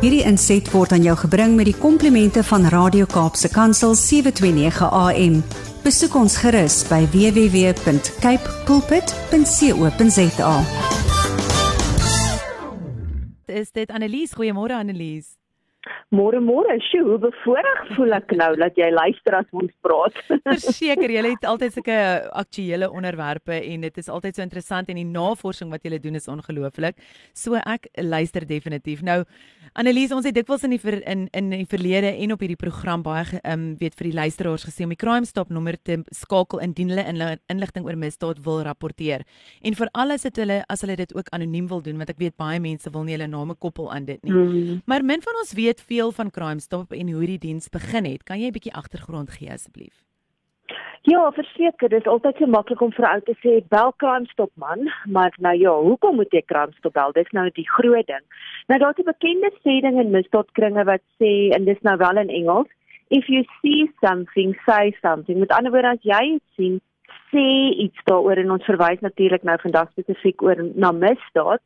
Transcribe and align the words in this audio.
Hierdie 0.00 0.22
inset 0.24 0.70
word 0.72 0.94
aan 0.96 1.02
jou 1.04 1.12
gebring 1.26 1.58
met 1.58 1.66
die 1.68 1.76
komplimente 1.76 2.40
van 2.48 2.62
Radio 2.72 3.04
Kaapse 3.04 3.50
Kansel 3.52 3.92
729 4.00 4.86
AM. 4.88 5.34
Besoek 5.84 6.16
ons 6.16 6.38
gerus 6.40 6.78
by 6.88 7.02
www.cape 7.12 8.54
pulpit.co.za. 8.64 10.54
Is 13.60 13.68
dit 13.76 13.92
Annelies? 13.92 14.32
Goeiemôre 14.32 14.80
Annelies. 14.80 15.39
Môre 16.12 16.40
môre, 16.44 16.74
sjoe, 16.90 17.06
hoe 17.06 17.18
bevoorreg 17.22 17.92
voel 17.96 18.12
ek 18.18 18.34
nou 18.36 18.50
dat 18.60 18.76
jy 18.76 18.90
luister 18.92 19.36
as 19.38 19.46
ons 19.56 19.70
praat. 19.84 20.18
Verseker, 20.50 21.08
jy 21.08 21.22
het 21.30 21.46
altyd 21.48 21.76
sulke 21.78 21.96
aktuelle 22.36 22.90
onderwerpe 22.92 23.56
en 23.56 23.86
dit 23.86 24.02
is 24.02 24.10
altyd 24.12 24.36
so 24.36 24.44
interessant 24.44 24.90
en 24.92 25.00
die 25.00 25.06
navorsing 25.08 25.72
wat 25.72 25.86
jy 25.86 25.96
doen 26.02 26.20
is 26.20 26.28
ongelooflik. 26.28 27.00
So 27.32 27.56
ek 27.62 27.88
luister 27.96 28.44
definitief. 28.44 29.00
Nou, 29.06 29.22
Annelies, 29.78 30.10
ons 30.10 30.26
het 30.26 30.34
dikwels 30.34 30.64
in 30.66 30.72
die 30.74 30.80
ver, 30.82 30.96
in 31.06 31.28
in 31.36 31.52
die 31.54 31.66
verlede 31.70 32.10
en 32.10 32.32
op 32.34 32.40
hierdie 32.42 32.58
program 32.58 33.04
baie 33.06 33.22
ehm 33.38 33.52
um, 33.52 33.64
weet 33.78 33.94
vir 33.94 34.08
die 34.08 34.16
luisteraars 34.16 34.64
gesê 34.66 34.82
om 34.82 34.90
die 34.90 34.98
crime 34.98 35.28
stop 35.28 35.52
nommer 35.54 35.76
te 35.78 36.00
skakel 36.16 36.58
indien 36.64 36.90
hulle 36.90 37.36
inligting 37.52 37.86
oor 37.86 37.96
misdaad 37.96 38.40
wil 38.42 38.64
rapporteer. 38.66 39.22
En 39.62 39.76
vir 39.78 39.88
alles 39.92 40.26
het 40.26 40.36
hulle 40.42 40.64
as 40.68 40.82
hulle 40.82 40.96
dit 40.98 41.14
ook 41.14 41.30
anoniem 41.30 41.68
wil 41.70 41.84
doen 41.86 42.02
want 42.02 42.10
ek 42.10 42.18
weet 42.18 42.36
baie 42.36 42.58
mense 42.60 42.90
wil 42.90 43.06
nie 43.06 43.14
hulle 43.14 43.30
name 43.30 43.54
koppel 43.54 43.92
aan 43.94 44.08
dit 44.10 44.18
nie. 44.24 44.32
Mm. 44.34 44.82
Maar 44.90 45.06
min 45.06 45.22
van 45.22 45.38
ons 45.44 45.54
weet 45.54 45.69
veel 45.78 46.12
van 46.12 46.30
Crime 46.30 46.60
Stop 46.60 46.92
en 46.92 47.10
hoe 47.12 47.26
die 47.26 47.38
diens 47.38 47.68
begin 47.68 48.04
het. 48.04 48.22
Kan 48.22 48.40
jy 48.40 48.46
'n 48.48 48.56
bietjie 48.58 48.74
agtergrond 48.74 49.30
gee 49.30 49.50
asseblief? 49.50 50.02
Ja, 51.02 51.30
verseker, 51.32 51.88
dit 51.88 52.00
is 52.00 52.06
altyd 52.06 52.36
so 52.36 52.46
maklik 52.46 52.80
om 52.80 52.92
vir 52.92 53.06
ou 53.08 53.20
te 53.20 53.34
sê 53.40 53.52
bel 53.72 53.92
Crime 53.96 54.26
Stop 54.32 54.50
man, 54.54 54.90
maar 55.08 55.32
nou 55.38 55.54
ja, 55.56 55.72
hoekom 55.72 56.16
moet 56.20 56.32
jy 56.32 56.42
Crime 56.44 56.72
Stop 56.76 56.92
bel? 56.92 57.12
Dis 57.12 57.30
nou 57.32 57.46
die 57.56 57.68
groot 57.70 58.06
ding. 58.06 58.24
Nou 58.68 58.78
daar's 58.78 58.98
'n 58.98 59.08
bekende 59.08 59.50
sê 59.64 59.80
ding 59.80 59.96
in 60.00 60.10
misdaadkringe 60.10 60.84
wat 60.84 61.02
sê 61.22 61.54
en 61.56 61.64
dis 61.64 61.80
nou 61.80 61.96
wel 61.96 62.16
in 62.16 62.28
Engels, 62.28 62.68
if 63.08 63.26
you 63.28 63.44
see 63.60 63.90
something, 64.00 64.54
say 64.66 64.96
something. 65.00 65.38
Met 65.38 65.52
ander 65.52 65.72
woorde 65.72 65.88
as 65.88 66.02
jy 66.02 66.34
iets 66.34 66.54
sien, 66.54 66.80
sê 67.30 67.46
iets 67.86 68.04
daaroor 68.10 68.38
en 68.42 68.54
ons 68.56 68.68
verwys 68.68 69.00
natuurlik 69.00 69.42
nou 69.46 69.56
vandag 69.62 69.90
spesifiek 69.90 70.42
oor 70.42 70.62
na 70.74 70.92
misdaad. 70.92 71.62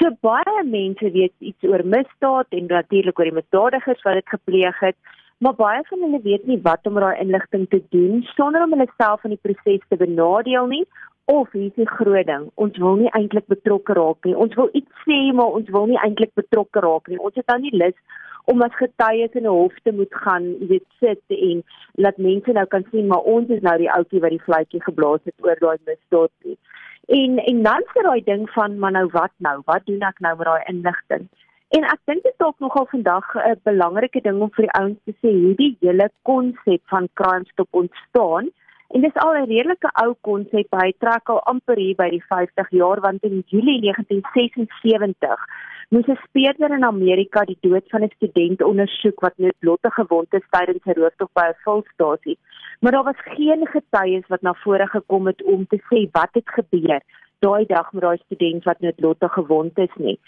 So 0.00 0.10
baie 0.24 0.64
mense 0.64 1.10
weet 1.14 1.34
iets 1.38 1.68
oor 1.68 1.84
misdaad 1.84 2.48
en 2.50 2.70
natuurlik 2.70 3.18
oor 3.18 3.30
die 3.30 3.40
misdadigers 3.40 4.02
wat 4.06 4.20
dit 4.20 4.34
gepleeg 4.34 4.80
het, 4.80 4.96
maar 5.38 5.54
baie 5.58 5.82
van 5.88 6.04
hulle 6.06 6.20
weet 6.22 6.46
nie 6.46 6.60
wat 6.62 6.86
om 6.86 7.00
daai 7.02 7.20
inligting 7.20 7.68
te 7.68 7.82
doen 7.94 8.22
sonder 8.36 8.62
om 8.62 8.76
hulle 8.76 8.88
self 8.96 9.24
in 9.24 9.34
die 9.36 9.42
proses 9.42 9.82
te 9.88 9.98
benadeel 9.98 10.68
nie 10.70 10.84
of 11.24 11.52
hier 11.52 11.70
is 11.70 11.76
'n 11.76 11.86
groot 11.86 12.26
ding. 12.26 12.50
Ons 12.54 12.78
wil 12.78 12.96
nie 12.96 13.10
eintlik 13.10 13.46
betrokke 13.46 13.92
raak 13.92 14.24
nie. 14.24 14.36
Ons 14.36 14.54
wil 14.54 14.68
iets 14.72 14.92
sê, 15.06 15.32
maar 15.34 15.52
ons 15.58 15.68
wil 15.68 15.86
nie 15.86 15.98
eintlik 15.98 16.34
betrokke 16.34 16.80
raak 16.80 17.08
nie. 17.08 17.18
Ons 17.18 17.34
het 17.34 17.46
dan 17.46 17.60
nie 17.60 17.76
lus 17.76 17.98
om 18.44 18.62
as 18.62 18.74
getuies 18.74 19.32
in 19.32 19.46
'n 19.46 19.56
hof 19.60 19.74
te 19.82 19.92
moet 19.92 20.14
gaan, 20.14 20.44
jy 20.60 20.66
weet, 20.66 20.86
sit 21.00 21.22
en 21.28 21.62
laat 21.94 22.18
mense 22.18 22.52
nou 22.52 22.66
kan 22.66 22.84
sien 22.90 23.06
maar 23.06 23.22
ons 23.34 23.48
is 23.48 23.60
nou 23.60 23.76
die 23.78 23.90
ouetjie 23.90 24.20
wat 24.20 24.30
die 24.30 24.46
vletjie 24.46 24.82
geblaas 24.82 25.20
het 25.24 25.34
oor 25.46 25.56
daai 25.60 25.78
misdaad 25.86 26.30
nie. 26.44 26.58
En 27.06 27.38
en 27.38 27.62
dan 27.62 27.82
sit 27.92 28.02
daai 28.02 28.22
ding 28.24 28.50
van 28.50 28.78
maar 28.78 28.92
nou 28.92 29.06
wat 29.12 29.32
nou? 29.38 29.62
Wat 29.64 29.86
doen 29.86 30.00
ek 30.00 30.20
nou 30.20 30.36
met 30.36 30.46
daai 30.46 30.64
inligting? 30.66 31.28
En 31.68 31.84
ek 31.84 32.00
dink 32.04 32.22
dit 32.22 32.34
is 32.38 32.46
ook 32.46 32.58
nogal 32.58 32.86
vandag 32.86 33.34
'n 33.34 33.60
belangrike 33.62 34.20
ding 34.20 34.40
om 34.40 34.50
vir 34.50 34.64
die 34.64 34.80
ouens 34.80 34.98
te 35.04 35.14
sê 35.22 35.30
hierdie 35.30 35.76
hele 35.80 36.10
konsep 36.22 36.82
van 36.86 37.08
crime 37.14 37.44
stop 37.44 37.68
ontstaan 37.70 38.50
En 38.92 39.00
dis 39.00 39.14
al 39.14 39.34
'n 39.34 39.48
redelike 39.48 39.90
ou 40.02 40.10
konsep, 40.28 40.74
hy 40.80 40.90
trek 41.00 41.30
al 41.32 41.38
amper 41.52 41.78
hier 41.80 41.96
by 41.96 42.08
die 42.12 42.24
50 42.32 42.70
jaar 42.70 43.00
want 43.00 43.22
in 43.28 43.38
Julie 43.52 43.80
1976 43.80 45.46
moes 45.92 46.08
'n 46.08 46.18
speurder 46.24 46.74
in 46.76 46.84
Amerika 46.84 47.44
die 47.44 47.56
dood 47.60 47.88
van 47.88 48.02
'n 48.04 48.12
student 48.16 48.62
ondersoek 48.62 49.20
wat 49.20 49.38
noodlottig 49.44 49.94
gewond 49.94 50.34
is 50.34 50.46
tydens 50.56 50.84
'n 50.84 50.98
rooftog 51.00 51.32
by 51.32 51.46
'n 51.48 51.60
volstasie. 51.64 52.38
Maar 52.80 52.92
daar 52.92 53.10
was 53.10 53.28
geen 53.38 53.66
getuies 53.66 54.26
wat 54.28 54.42
na 54.42 54.54
vore 54.54 54.86
gekom 54.86 55.26
het 55.26 55.42
om 55.42 55.66
te 55.66 55.80
sê 55.88 56.10
wat 56.12 56.32
het 56.32 56.48
gebeur 56.58 57.00
daai 57.44 57.64
dag 57.66 57.92
met 57.92 58.02
daai 58.06 58.18
student 58.24 58.64
wat 58.68 58.80
noodlottig 58.84 59.32
gewond 59.32 59.78
is 59.84 59.94
nie. 59.96 60.18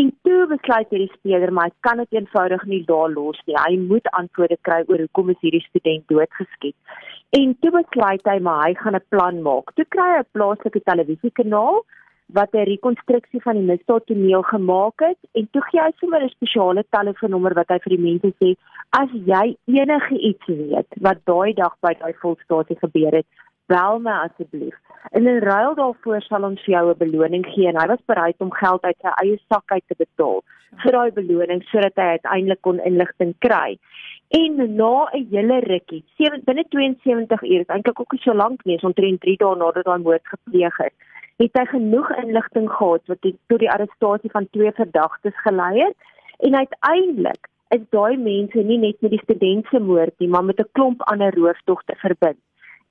En 0.00 0.12
toe 0.26 0.46
besluit 0.50 0.94
hierdie 0.94 1.12
speurder 1.14 1.52
maar 1.52 1.70
hy 1.70 1.74
kan 1.88 2.02
dit 2.02 2.18
eenvoudig 2.18 2.64
nie 2.72 2.82
daar 2.90 3.10
los 3.14 3.40
nie. 3.46 3.56
Hy 3.56 3.78
moet 3.86 4.12
antwoorde 4.20 4.58
kry 4.68 4.82
oor 4.86 5.04
hoekom 5.04 5.34
is 5.34 5.42
hierdie 5.44 5.64
student 5.68 6.06
doodgeskiet. 6.12 6.76
En 7.40 7.56
toe 7.60 7.72
besluit 7.78 8.30
hy 8.32 8.38
maar 8.48 8.62
hy 8.66 8.74
gaan 8.84 8.96
'n 8.96 9.08
plan 9.14 9.42
maak. 9.48 9.74
Toe 9.74 9.86
kry 9.96 10.08
hy 10.14 10.22
'n 10.22 10.32
plaaslike 10.32 10.80
televisiekanaal 10.90 11.84
wat 12.32 12.52
'n 12.52 12.68
rekonstruksie 12.72 13.42
van 13.42 13.54
die 13.54 13.68
misdaadtoneel 13.70 14.42
gemaak 14.42 15.00
het 15.08 15.18
en 15.32 15.48
toe 15.50 15.62
gee 15.62 15.80
hy 15.80 15.90
sommer 15.96 16.22
'n 16.22 16.28
spesiale 16.28 16.84
telefoonnommer 16.90 17.54
wat 17.54 17.68
hy 17.68 17.78
vir 17.84 17.96
die 17.96 18.04
mense 18.08 18.30
sê 18.40 18.54
as 18.90 19.10
jy 19.12 19.56
enige 19.66 20.18
iets 20.18 20.46
weet 20.46 20.90
wat 21.00 21.18
daai 21.24 21.52
dag 21.52 21.74
by 21.80 21.92
daai 22.00 22.14
volstasie 22.22 22.78
gebeur 22.84 23.12
het 23.20 23.26
bel 23.66 23.98
my 23.98 24.14
asseblief. 24.28 24.74
En 25.10 25.26
in 25.26 25.38
ruil 25.38 25.74
daarvoor 25.74 26.22
sal 26.22 26.44
ons 26.44 26.64
jou 26.64 26.84
'n 26.90 26.98
beloning 26.98 27.46
gee 27.46 27.68
en 27.68 27.80
hy 27.80 27.86
was 27.86 28.04
bereid 28.06 28.36
om 28.38 28.52
geld 28.52 28.82
uit 28.82 28.96
sy 29.00 29.12
eie 29.22 29.38
sak 29.48 29.72
uit 29.72 29.84
te 29.86 29.94
betaal 29.98 30.42
vir 30.82 30.92
daai 30.92 31.10
beloning 31.10 31.62
sodat 31.62 31.96
hy 31.96 32.08
uiteindelik 32.16 32.60
kon 32.60 32.80
inligting 32.80 33.34
kry. 33.38 33.78
En 34.30 34.76
na 34.76 35.08
'n 35.12 35.26
hele 35.30 35.60
rukkie 35.60 36.04
binne 36.44 36.64
72 36.68 37.42
ure 37.42 37.64
eintlik 37.68 38.00
ook 38.00 38.14
so 38.20 38.34
lank 38.34 38.64
nie 38.64 38.78
omtrent 38.82 39.20
3 39.20 39.36
dae 39.36 39.56
nadat 39.56 39.84
daai 39.84 39.98
moord 39.98 40.26
gepleeg 40.26 40.78
is 40.80 40.94
het 41.42 41.58
hy 41.58 41.64
genoeg 41.70 42.10
inligting 42.22 42.68
gehad 42.70 43.02
wat 43.10 43.22
tot 43.22 43.58
die 43.62 43.70
arrestasie 43.70 44.30
van 44.30 44.48
twee 44.50 44.72
verdagtes 44.72 45.36
gelei 45.46 45.80
het. 45.80 45.96
En 46.46 46.56
uiteindelik 46.56 47.48
is 47.74 47.84
daai 47.90 48.16
mense 48.16 48.64
nie 48.68 48.78
net 48.78 49.00
met 49.00 49.14
die 49.14 49.22
student 49.22 49.66
se 49.70 49.80
moord 49.80 50.14
nie 50.18 50.28
maar 50.28 50.44
met 50.44 50.60
'n 50.60 50.72
klomp 50.72 51.02
ander 51.12 51.34
rooftogte 51.34 51.94
verbind. 52.04 52.40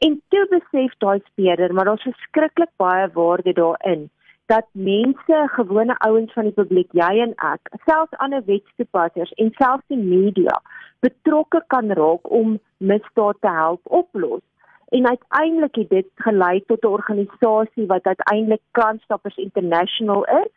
En 0.06 0.22
toe 0.34 0.46
besef 0.50 0.94
daai 0.98 1.20
speurder 1.26 1.74
maar 1.74 1.86
daar's 1.86 2.08
verskriklik 2.10 2.72
baie 2.82 3.10
waarde 3.14 3.54
daarin 3.54 4.10
dat 4.52 4.68
mense, 4.72 5.48
gewone 5.56 5.96
ouens 5.98 6.34
van 6.34 6.44
die 6.44 6.56
publiek, 6.58 6.90
jy 6.92 7.22
en 7.24 7.34
ek, 7.54 7.70
selfs 7.88 8.18
ander 8.26 8.42
wetstoepassers 8.46 9.32
en 9.40 9.52
selfs 9.56 9.86
die 9.94 10.00
media 10.00 10.58
betrokke 11.06 11.62
kan 11.74 11.94
raak 12.00 12.32
om 12.40 12.58
misdaad 12.78 13.40
te 13.40 13.54
help 13.60 13.94
oplos 14.02 14.42
en 14.92 15.08
uiteindelik 15.08 15.76
het 15.76 15.90
dit 15.90 16.10
gelei 16.26 16.64
tot 16.68 16.84
'n 16.84 16.96
organisasie 16.98 17.86
wat 17.88 18.06
uiteindelik 18.06 18.62
Crime 18.72 19.00
International 19.36 20.26
is. 20.26 20.52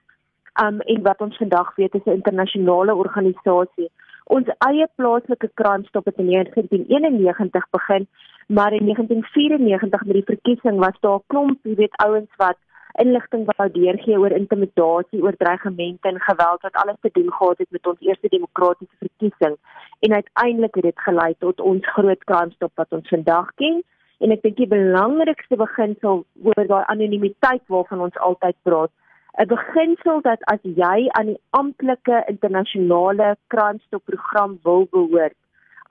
Um 0.64 0.80
en 0.80 1.02
wat 1.02 1.20
ons 1.20 1.36
vandag 1.36 1.74
weet 1.76 1.94
is 1.94 2.04
'n 2.04 2.18
internasionale 2.20 2.94
organisasie. 2.94 3.90
Ons 4.32 4.48
eie 4.66 4.86
plaaslike 4.96 5.50
Crime 5.54 5.84
Stop 5.84 6.06
het 6.08 6.16
in 6.16 6.30
1991 6.30 7.66
begin, 7.70 8.06
maar 8.46 8.72
in 8.72 8.84
1994 8.84 10.04
met 10.04 10.14
die 10.14 10.28
verkiesing 10.32 10.78
was 10.78 10.96
daar 11.00 11.18
'n 11.18 11.24
klomp, 11.26 11.58
jy 11.62 11.74
weet, 11.74 11.96
ouens 12.06 12.30
wat 12.36 12.56
inligting 13.02 13.44
wou 13.56 13.68
deurgee 13.70 14.18
oor 14.18 14.30
intimidasie, 14.30 15.22
oor 15.22 15.36
dreigemente 15.36 16.08
en 16.08 16.20
geweld 16.20 16.62
wat 16.62 16.76
alles 16.82 16.96
te 17.00 17.10
doen 17.12 17.32
gehad 17.32 17.58
het 17.58 17.70
met 17.70 17.86
ons 17.86 18.00
eerste 18.00 18.28
demokratiese 18.28 18.96
verkiesing. 18.98 19.56
En 20.00 20.14
uiteindelik 20.14 20.74
het 20.74 20.84
dit 20.84 21.00
gelei 21.00 21.34
tot 21.38 21.60
ons 21.60 21.86
groot 21.96 22.24
Crime 22.24 22.50
Stop 22.50 22.72
wat 22.74 22.92
ons 22.92 23.08
vandag 23.08 23.54
ken 23.54 23.82
en 24.18 24.30
ek 24.30 24.42
dink 24.42 24.56
die 24.56 24.70
belangrikste 24.70 25.56
beginsel 25.56 26.24
oor 26.42 26.66
daai 26.66 26.84
anonimiteit 26.86 27.62
waarvan 27.66 28.00
ons 28.00 28.18
altyd 28.28 28.56
praat 28.62 28.90
'n 29.38 29.48
beginsel 29.54 30.20
dat 30.22 30.40
as 30.52 30.62
jy 30.62 31.08
aan 31.18 31.26
die 31.26 31.40
amptelike 31.50 32.24
internasionale 32.28 33.36
crime 33.46 33.80
stop 33.86 34.04
program 34.04 34.58
wil 34.62 34.86
behoort 34.90 35.36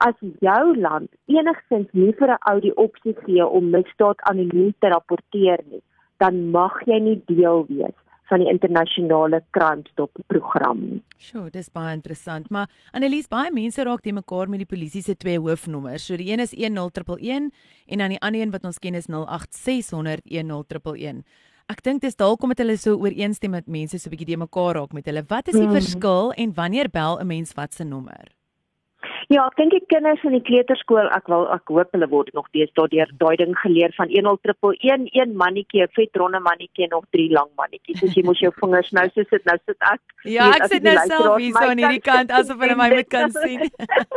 as 0.08 0.14
jou 0.40 0.76
land 0.76 1.10
enigstens 1.26 1.88
nie 1.92 2.12
vir 2.20 2.30
'n 2.30 2.42
ou 2.50 2.60
die 2.60 2.76
opsie 2.76 3.16
gee 3.24 3.46
om 3.46 3.70
misdaad 3.70 4.18
anoniem 4.30 4.72
te 4.78 4.88
rapporteer 4.88 5.60
nie 5.70 5.82
dan 6.18 6.50
mag 6.50 6.80
jy 6.86 6.98
nie 7.00 7.22
deel 7.26 7.66
wees 7.68 7.98
van 8.30 8.40
die 8.40 8.48
internasionale 8.48 9.42
crime 9.50 9.84
stop 9.92 10.10
program. 10.26 11.02
Sjoe, 11.20 11.50
dis 11.52 11.68
baie 11.72 11.92
interessant, 11.94 12.50
maar 12.50 12.70
Annelies, 12.96 13.28
baie 13.28 13.52
mense 13.52 13.84
raak 13.84 14.00
te 14.00 14.12
mekaar 14.16 14.48
met 14.48 14.64
die 14.64 14.70
polisie 14.70 15.02
se 15.02 15.16
twee 15.16 15.38
hoofnommers. 15.38 16.06
So 16.06 16.16
die 16.16 16.30
een 16.32 16.40
is 16.40 16.54
10111 16.56 17.50
en 17.86 17.98
dan 17.98 18.14
die 18.14 18.20
ander 18.20 18.40
een 18.40 18.54
wat 18.54 18.64
ons 18.64 18.78
ken 18.78 18.94
is 18.94 19.08
08600 19.12 20.24
10111. 20.24 21.24
Ek 21.72 21.80
dink 21.80 22.02
dis 22.04 22.16
dalk 22.20 22.42
omdat 22.44 22.60
hulle 22.60 22.76
so 22.76 22.98
ooreenstem 23.00 23.54
met 23.56 23.66
mense 23.66 23.98
so 23.98 24.10
'n 24.10 24.12
bietjie 24.12 24.34
te 24.34 24.36
mekaar 24.36 24.74
raak 24.76 24.92
met 24.92 25.06
hulle. 25.08 25.24
Wat 25.28 25.48
is 25.48 25.56
die 25.56 25.64
mm. 25.64 25.76
verskil 25.80 26.32
en 26.36 26.52
wanneer 26.54 26.90
bel 26.90 27.20
'n 27.20 27.26
mens 27.26 27.54
wat 27.56 27.72
se 27.72 27.84
nommer? 27.84 28.28
Ja, 29.32 29.46
ek 29.46 29.56
dink 29.56 29.72
die 29.72 29.82
kinders 29.88 30.22
in 30.26 30.34
die 30.36 30.42
kleuterskool, 30.44 31.06
ek 31.16 31.28
wil 31.32 31.46
ek 31.54 31.70
hoop 31.72 31.96
hulle 31.96 32.08
word 32.12 32.32
nog 32.36 32.48
deesdae 32.56 32.90
deur 32.92 33.12
daai 33.22 33.36
ding 33.40 33.54
geleer 33.62 33.94
van 33.96 34.10
10111 34.12 35.14
een 35.14 35.36
mannetjie, 35.40 35.82
'n 35.84 35.92
vet 35.96 36.16
ronde 36.20 36.40
mannetjie 36.40 36.84
en 36.84 36.92
nog 36.96 37.06
drie 37.10 37.30
lang 37.32 37.48
mannetjies. 37.56 38.00
So 38.00 38.06
jy 38.06 38.24
moet 38.24 38.38
jou 38.38 38.52
vingers 38.60 38.90
nou 38.92 39.06
so 39.14 39.22
sit, 39.30 39.44
nou 39.44 39.56
sit 39.64 39.76
ek. 39.80 40.00
Ja, 40.24 40.50
ek 40.50 40.66
sit 40.72 40.82
nou 40.82 40.96
self 41.06 41.38
hier 41.40 41.52
so 41.56 41.64
aan 41.64 41.78
hierdie 41.78 42.04
kant 42.04 42.30
asof 42.30 42.60
hulle 42.60 42.76
my 42.76 42.90
moet 42.90 43.08
kan 43.08 43.30
sien. 43.30 43.64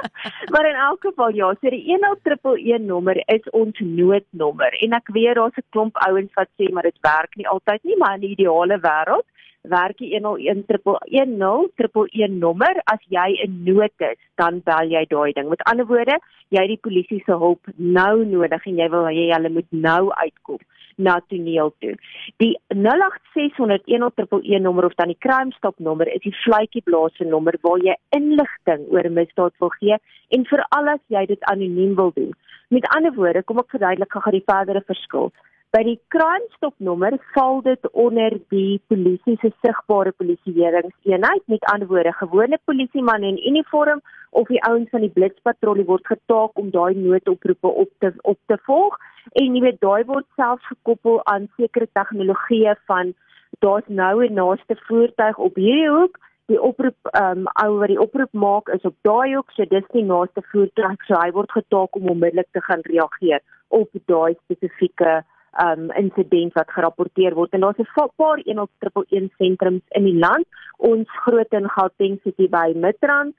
maar 0.54 0.65
in 0.65 0.75
elk 0.75 1.01
geval 1.01 1.31
ja, 1.36 1.53
so 1.62 1.69
die 1.69 1.86
10111 1.94 2.86
nommer 2.88 3.18
is 3.27 3.50
ons 3.51 3.80
noodnommer 3.80 4.74
en 4.83 4.94
ek 4.94 5.07
weet 5.13 5.36
daar's 5.36 5.57
'n 5.57 5.68
klomp 5.71 5.95
ouens 6.07 6.31
wat 6.36 6.50
sê 6.60 6.71
maar 6.71 6.83
dit 6.83 7.00
werk 7.01 7.36
nie 7.36 7.48
altyd 7.48 7.83
nie, 7.83 7.98
maar 7.98 8.15
in 8.15 8.21
die 8.21 8.36
ideale 8.36 8.80
wêreld 8.80 9.27
werk 9.72 9.98
die 10.02 10.12
10110 10.19 12.40
nommer 12.40 12.74
as 12.94 13.02
jy 13.14 13.28
in 13.44 13.64
nood 13.66 14.08
is, 14.10 14.19
dan 14.36 14.62
bel 14.66 14.92
jy 14.92 15.06
daai 15.10 15.34
ding. 15.34 15.50
Met 15.50 15.66
ander 15.69 15.88
woorde, 15.90 16.18
jy 16.50 16.64
het 16.64 16.74
die 16.74 16.86
polisie 16.88 17.22
se 17.25 17.38
hulp 17.44 17.64
nou 17.75 18.25
nodig 18.25 18.66
en 18.66 18.81
jy 18.81 18.90
wil 18.94 19.06
hê 19.10 19.30
hulle 19.34 19.54
moet 19.60 19.72
nou 19.72 20.04
uitkom 20.14 20.62
na 20.98 21.19
toneel 21.30 21.74
toe. 21.80 21.94
Die 22.42 22.58
08601011 22.74 24.62
nommer 24.62 24.86
of 24.86 24.96
dan 24.98 25.14
die 25.14 25.19
crime 25.19 25.54
stop 25.58 25.80
nommer 25.80 26.10
is 26.13 26.24
die 26.25 26.36
vletjie 26.44 26.81
blaas 26.86 27.16
se 27.18 27.25
nommer 27.25 27.58
waar 27.62 27.81
jy 27.86 27.96
inligting 28.18 28.88
oor 28.94 29.10
misdaad 29.20 29.54
wil 29.62 29.72
gee 29.78 29.98
en 30.36 30.50
veral 30.50 30.86
as 30.96 31.04
jy 31.13 31.25
dit 31.30 31.50
anoniem 31.54 31.94
wil 31.96 32.12
doen. 32.16 32.34
Met 32.74 32.90
ander 32.96 33.13
woorde, 33.16 33.46
kom 33.48 33.62
ek 33.62 33.72
verduidelik 33.72 34.12
gou 34.12 34.31
die 34.34 34.48
verdere 34.50 34.81
verskil. 34.90 35.31
By 35.75 35.81
die 35.84 35.98
crime 36.14 36.46
stop 36.56 36.78
nommer 36.80 37.18
val 37.34 37.58
dit 37.66 37.88
onder 37.92 38.31
die 38.54 38.80
polisie 38.88 39.34
se 39.42 39.50
sigbare 39.66 40.14
polisieeringseenheid. 40.16 41.44
Met 41.52 41.68
ander 41.74 41.90
woorde, 41.90 42.14
gewone 42.16 42.60
polisieman 42.64 43.25
in 43.28 43.42
uniform 43.50 44.00
of 44.31 44.48
die 44.48 44.62
ouens 44.64 44.88
van 44.96 45.04
die 45.04 45.12
blitspatrollie 45.12 45.86
word 45.90 46.08
getaak 46.08 46.56
om 46.62 46.72
daai 46.72 46.96
noodoproepe 46.96 47.74
op 47.84 47.92
te 48.00 48.14
op 48.24 48.40
te 48.48 48.60
volg. 48.69 48.96
En 49.44 49.60
jy 49.60 49.66
weet 49.68 49.84
daai 49.84 50.08
word 50.08 50.28
selfs 50.40 50.72
gekoppel 50.72 51.19
aan 51.28 51.52
sekere 51.60 51.92
tegnologieë 52.00 52.80
van 52.88 53.13
daar's 53.60 53.92
nou 54.02 54.24
'n 54.24 54.40
naaste 54.40 54.80
voertuig 54.88 55.38
op 55.38 55.56
hierdie 55.56 55.92
hoek. 56.00 56.18
Die 56.48 56.62
oproep 56.62 57.12
ehm 57.12 57.44
um, 57.44 57.48
ou 57.63 57.80
wat 57.80 57.92
die 57.92 58.04
oproep 58.08 58.31
maak 58.31 58.70
is 58.70 58.88
op 58.88 58.96
daai 59.02 59.36
hoek 59.36 59.52
so 59.52 59.66
dis 59.66 59.88
die 59.92 60.08
naaste 60.16 60.42
voertuig. 60.52 61.08
So 61.08 61.20
hy 61.20 61.31
word 61.31 61.52
getaak 61.52 61.96
om 61.96 62.10
onmiddellik 62.10 62.48
te 62.52 62.62
gaan 62.62 62.88
reageer 62.88 63.42
op 63.68 63.90
daai 64.06 64.34
spesifieke 64.44 65.25
um 65.65 65.92
insident 65.92 66.54
wat 66.54 66.71
gerapporteer 66.71 67.36
word 67.36 67.54
en 67.54 67.65
daar's 67.65 67.80
'n 67.80 68.12
paar 68.15 68.39
111 68.45 69.31
sentrums 69.38 69.81
in 69.89 70.04
die 70.04 70.19
land 70.19 70.45
ons 70.77 71.07
groot 71.25 71.51
in 71.54 71.69
Gauteng 71.69 72.19
City 72.24 72.48
by 72.48 72.74
Midrand 72.75 73.33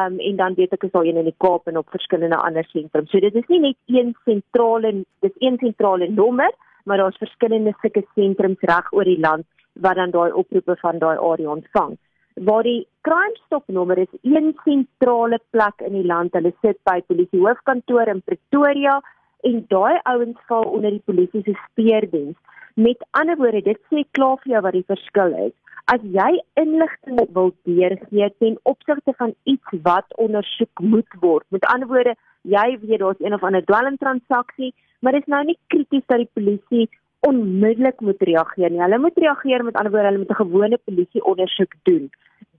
um 0.00 0.18
en 0.18 0.36
dan 0.36 0.54
weet 0.54 0.72
ek 0.72 0.84
is 0.84 0.90
daar 0.90 1.04
een 1.04 1.16
in 1.16 1.30
die 1.30 1.40
Kaap 1.44 1.66
en 1.66 1.76
op 1.76 1.88
verskillende 1.90 2.36
ander 2.36 2.64
sentrums. 2.64 3.10
So 3.10 3.20
dit 3.20 3.34
is 3.34 3.48
nie 3.48 3.60
net 3.60 3.76
een 3.86 4.14
sentrale 4.24 5.04
dis 5.20 5.36
een 5.38 5.58
sentrale 5.58 6.08
nommer, 6.08 6.52
maar 6.84 6.96
daar's 6.96 7.18
verskillende 7.18 7.74
sulke 7.80 8.04
sentrums 8.14 8.60
reg 8.60 8.92
oor 8.92 9.04
die 9.04 9.20
land 9.20 9.46
wat 9.72 9.96
dan 9.96 10.10
daai 10.10 10.32
oproepe 10.32 10.76
van 10.76 10.98
daai 10.98 11.18
area 11.18 11.48
ontvang. 11.50 11.96
Waar 12.34 12.62
die 12.62 12.86
crime 13.00 13.36
stop 13.46 13.64
nommer 13.66 13.98
is 13.98 14.12
een 14.22 14.54
sentrale 14.64 15.40
plek 15.50 15.80
in 15.86 15.92
die 15.92 16.06
land. 16.06 16.32
Hulle 16.32 16.54
sit 16.60 16.78
by 16.84 17.00
polisie 17.06 17.40
hoofkantoor 17.40 18.08
in 18.08 18.22
Pretoria 18.22 19.00
en 19.48 19.64
daai 19.68 19.98
ouens 20.02 20.38
val 20.48 20.64
onder 20.76 20.90
die 20.90 21.04
polisie 21.04 21.42
se 21.42 21.54
speerdiens. 21.66 22.36
Met 22.74 23.04
ander 23.10 23.36
woorde, 23.36 23.62
dit 23.62 23.80
sê 23.90 24.04
klaar 24.16 24.38
vir 24.42 24.54
jou 24.54 24.62
wat 24.66 24.76
die 24.78 24.88
verskil 24.88 25.34
is. 25.48 25.54
As 25.92 26.02
jy 26.16 26.30
inligting 26.60 27.20
wil 27.36 27.50
deurgee 27.68 28.28
ten 28.38 28.56
opsigte 28.70 29.14
van 29.18 29.34
iets 29.50 29.74
wat 29.82 30.16
ondersoek 30.24 30.80
moet 30.80 31.18
word. 31.20 31.44
Met 31.48 31.66
ander 31.74 31.90
woorde, 31.90 32.14
jy 32.42 32.78
weet 32.84 33.02
daar's 33.02 33.20
een 33.20 33.34
of 33.34 33.42
ander 33.42 33.64
dwelmtransaksie, 33.66 34.72
maar 35.00 35.18
dit 35.18 35.26
is 35.26 35.32
nou 35.34 35.42
nie 35.44 35.58
krities 35.74 36.06
dat 36.06 36.22
die 36.22 36.30
polisie 36.38 36.88
onmiddellik 37.26 38.00
moet 38.00 38.22
reageer 38.22 38.70
nie. 38.70 38.82
Hulle 38.82 38.98
moet 38.98 39.18
reageer 39.18 39.64
met 39.64 39.76
ander 39.76 39.92
woorde, 39.92 40.08
hulle 40.10 40.22
moet 40.22 40.30
'n 40.30 40.42
gewone 40.44 40.78
polisie 40.84 41.24
ondersoek 41.24 41.74
doen. 41.82 42.10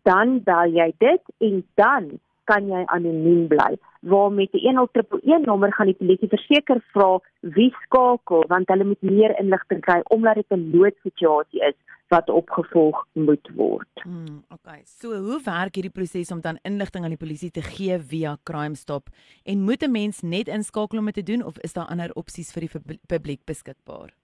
Dan 0.03 0.43
bel 0.43 0.71
jy 0.71 0.93
dit 0.97 1.23
en 1.39 1.63
dan 1.75 2.19
kan 2.49 2.67
jy 2.67 2.83
anoniem 2.95 3.47
bly. 3.47 3.77
Waar 4.11 4.31
met 4.31 4.51
die 4.51 4.63
10111 4.67 5.45
nommer 5.45 5.73
gaan 5.73 5.91
die 5.91 5.99
polisie 5.99 6.29
verseker 6.31 6.81
vra 6.95 7.19
wie 7.55 7.71
skakel 7.85 8.45
want 8.51 8.71
hulle 8.71 8.87
moet 8.91 9.01
meer 9.01 9.35
inligting 9.39 9.81
kry 9.81 10.01
omdat 10.15 10.35
dit 10.35 10.51
'n 10.51 10.69
noodsituasie 10.75 11.63
is 11.69 11.77
wat 12.13 12.29
opgevolg 12.29 13.07
moet 13.13 13.49
word. 13.55 14.03
Hmm, 14.03 14.43
okay. 14.53 14.81
So 14.85 15.15
hoe 15.17 15.39
werk 15.43 15.75
hierdie 15.75 15.93
proses 15.93 16.31
om 16.31 16.41
dan 16.41 16.59
inligting 16.61 17.03
aan 17.03 17.15
die 17.15 17.25
polisie 17.25 17.51
te 17.51 17.61
gee 17.61 17.99
via 17.99 18.37
Crime 18.43 18.75
Stop 18.75 19.09
en 19.43 19.63
moet 19.67 19.83
'n 19.83 19.91
mens 19.91 20.21
net 20.21 20.47
inskakel 20.47 20.99
om 20.99 21.05
dit 21.05 21.13
te 21.13 21.23
doen 21.31 21.43
of 21.43 21.57
is 21.57 21.73
daar 21.73 21.87
ander 21.87 22.13
opsies 22.13 22.51
vir 22.51 22.67
die 22.67 22.99
publiek 23.07 23.45
beskikbaar? 23.45 24.22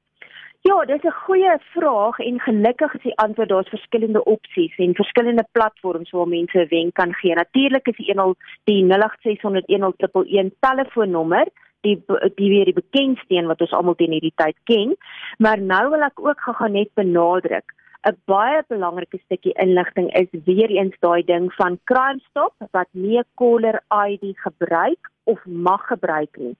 Ja, 0.61 0.85
dis 0.85 1.03
'n 1.03 1.11
goeie 1.25 1.57
vraag 1.59 2.19
en 2.19 2.39
gelukkig 2.39 2.94
is 2.94 3.01
die 3.01 3.17
antwoord 3.17 3.50
daar's 3.50 3.69
verskillende 3.69 4.23
opsies 4.23 4.75
en 4.77 4.95
verskillende 4.95 5.45
platforms 5.51 6.11
waar 6.11 6.27
mense 6.27 6.65
wenk 6.69 6.94
kan 6.94 7.13
gee. 7.13 7.33
Natuurlik 7.33 7.88
is 7.88 7.95
die 7.95 8.13
10 8.13 8.35
die 8.63 8.83
08601011 8.83 10.51
telefoonnommer 10.59 11.47
die 11.81 12.03
die 12.35 12.50
weer 12.50 12.65
die 12.65 12.81
bekendste 12.81 13.35
een 13.35 13.47
wat 13.47 13.61
ons 13.61 13.71
almal 13.71 13.95
teen 13.95 14.11
hierdie 14.11 14.35
tyd 14.35 14.57
ken. 14.63 14.95
Maar 15.38 15.61
nou 15.61 15.89
wil 15.89 16.01
ek 16.01 16.19
ook 16.19 16.41
gou-gou 16.41 16.69
net 16.69 16.89
benadruk 16.94 17.73
'n 18.07 18.17
baie 18.25 18.63
belangrike 18.67 19.17
stukkie 19.17 19.53
inligting 19.53 20.13
is 20.15 20.27
weer 20.45 20.69
eens 20.69 20.95
daai 21.00 21.23
ding 21.23 21.53
van 21.53 21.79
Crime 21.83 22.19
Stop 22.29 22.53
wat 22.71 22.88
nie 22.91 23.17
'n 23.19 23.25
caller 23.35 23.81
ID 24.07 24.38
gebruik 24.45 25.11
of 25.23 25.45
mag 25.45 25.88
gebruik 25.88 26.38
nie. 26.38 26.56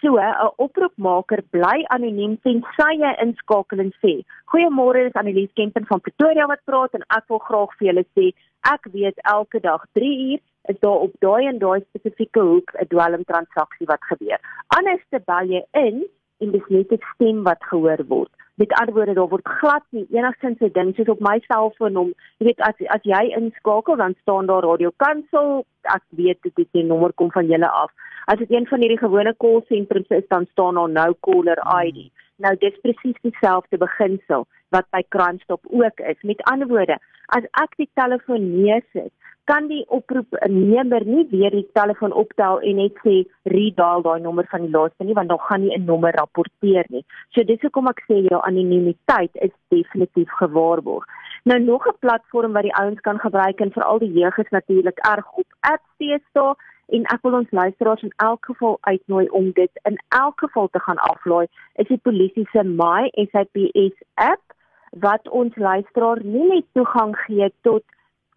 So, 0.00 0.16
'n 0.16 0.52
oproepmaker 0.64 1.42
bly 1.54 1.78
anoniem 1.94 2.36
tensy 2.44 2.92
jy 3.00 3.10
inskakel 3.24 3.80
en 3.84 3.90
sê: 4.02 4.12
"Goeiemôre, 4.52 5.02
dis 5.04 5.18
Annelies 5.20 5.52
Kempen 5.60 5.84
van 5.90 6.00
Pretoria 6.00 6.46
wat 6.46 6.64
praat 6.64 6.94
en 6.94 7.04
ek 7.16 7.24
wil 7.28 7.42
graag 7.48 7.74
vir 7.78 7.88
julle 7.88 8.04
sê, 8.16 8.32
ek 8.74 8.88
weet 8.94 9.20
elke 9.34 9.60
dag 9.60 9.84
3 9.98 10.14
uur 10.30 10.40
is 10.72 10.80
daar 10.80 11.04
op 11.06 11.12
daai 11.20 11.46
en 11.48 11.58
daai 11.58 11.80
spesifieke 11.80 12.40
hoek 12.40 12.72
'n 12.80 12.88
dwelmtransaksie 12.94 13.90
wat 13.92 14.04
gebeur. 14.12 14.40
Anders 14.78 15.04
te 15.10 15.20
bel 15.20 15.46
jy 15.56 15.62
in 15.72 16.04
en 16.40 16.50
dis 16.50 16.68
net 16.68 16.92
'n 16.92 17.04
stem 17.14 17.44
wat 17.44 17.62
gehoor 17.70 18.02
word. 18.08 18.32
Met 18.60 18.72
ander 18.72 18.94
woorde, 18.94 19.12
daar 19.12 19.28
word 19.28 19.48
glad 19.48 19.84
nie 19.90 20.06
enigstens 20.10 20.58
'n 20.60 20.72
ding 20.72 20.94
soos 20.94 21.08
op 21.08 21.20
my 21.28 21.38
selfoon 21.46 21.96
om, 21.96 22.08
jy 22.38 22.44
weet 22.46 22.60
as 22.60 22.76
as 22.96 23.02
jy 23.02 23.22
inskakel 23.36 23.96
dan 23.96 24.14
staan 24.20 24.46
daar 24.46 24.62
radio 24.62 24.90
kansel, 24.96 25.64
ek 25.82 26.02
weet 26.08 26.38
dit 26.42 26.58
is 26.58 26.70
die 26.72 26.84
nommer 26.84 27.12
kom 27.12 27.30
van 27.30 27.46
julle 27.46 27.70
af. 27.70 27.90
As 28.24 28.38
dit 28.38 28.50
een 28.50 28.66
van 28.66 28.80
hierdie 28.80 28.98
gewone 28.98 29.34
call 29.36 29.64
centers 29.68 30.08
is, 30.08 30.28
dan 30.28 30.46
staan 30.50 30.74
daar 30.74 30.90
nou 30.90 31.14
caller 31.20 31.58
ID. 31.86 31.96
Hmm. 31.96 32.10
Nou 32.36 32.56
dis 32.56 32.80
presies 32.80 33.16
dieselfde 33.22 33.78
beginsel 33.78 34.46
wat 34.68 34.86
by 34.90 35.02
Crime 35.08 35.38
Stop 35.38 35.64
ook 35.70 36.00
is. 36.00 36.20
Met 36.22 36.42
ander 36.42 36.68
woorde, 36.68 36.98
as 37.26 37.44
ek 37.64 37.76
die 37.76 37.90
telefoon 37.94 38.62
neersit 38.62 39.12
kan 39.50 39.66
die 39.66 39.82
oproepnemer 39.90 41.04
nie 41.06 41.24
weer 41.30 41.50
die 41.50 41.66
telefoon 41.74 42.12
optel 42.22 42.60
en 42.68 42.76
net 42.78 42.98
sê 43.02 43.14
redial 43.50 44.04
daai 44.06 44.20
nommer 44.22 44.46
van 44.52 44.62
die 44.62 44.70
laaste 44.74 45.06
nie 45.06 45.16
want 45.18 45.32
dan 45.32 45.42
gaan 45.46 45.64
nie 45.64 45.74
'n 45.76 45.88
nommer 45.90 46.14
rapporteer 46.14 46.86
nie. 46.88 47.04
So 47.34 47.42
dis 47.42 47.62
hoekom 47.66 47.88
ek 47.88 48.04
sê 48.08 48.20
jou 48.28 48.40
anonimiteit 48.50 49.34
is 49.46 49.54
definitief 49.74 50.30
gewaarborg. 50.42 51.04
Nou 51.44 51.58
nog 51.58 51.86
'n 51.86 51.98
platform 51.98 52.52
wat 52.52 52.62
die 52.62 52.78
ouens 52.82 53.00
kan 53.00 53.18
gebruik 53.18 53.60
en 53.60 53.72
veral 53.72 53.98
die 53.98 54.12
jeug 54.20 54.38
is 54.38 54.50
natuurlik 54.50 54.98
erg 54.98 55.32
op 55.32 55.46
Appsteesta 55.60 56.54
en 56.88 57.02
ek 57.04 57.22
wil 57.22 57.34
ons 57.34 57.50
luisteraars 57.50 58.02
in 58.02 58.14
elk 58.16 58.44
geval 58.44 58.78
uitnooi 58.80 59.28
om 59.28 59.52
dit 59.52 59.70
in 59.82 59.98
elk 60.08 60.38
geval 60.38 60.68
te 60.68 60.80
gaan 60.80 60.98
aflaai. 60.98 61.46
Is 61.74 61.88
die 61.88 62.02
polisie 62.02 62.46
se 62.52 62.62
My 62.62 63.10
SAPS 63.14 63.96
app 64.14 64.42
wat 64.90 65.28
ons 65.28 65.56
luisteraar 65.56 66.18
nie 66.22 66.48
net 66.48 66.66
toegang 66.72 67.16
gee 67.16 67.52
tot 67.62 67.82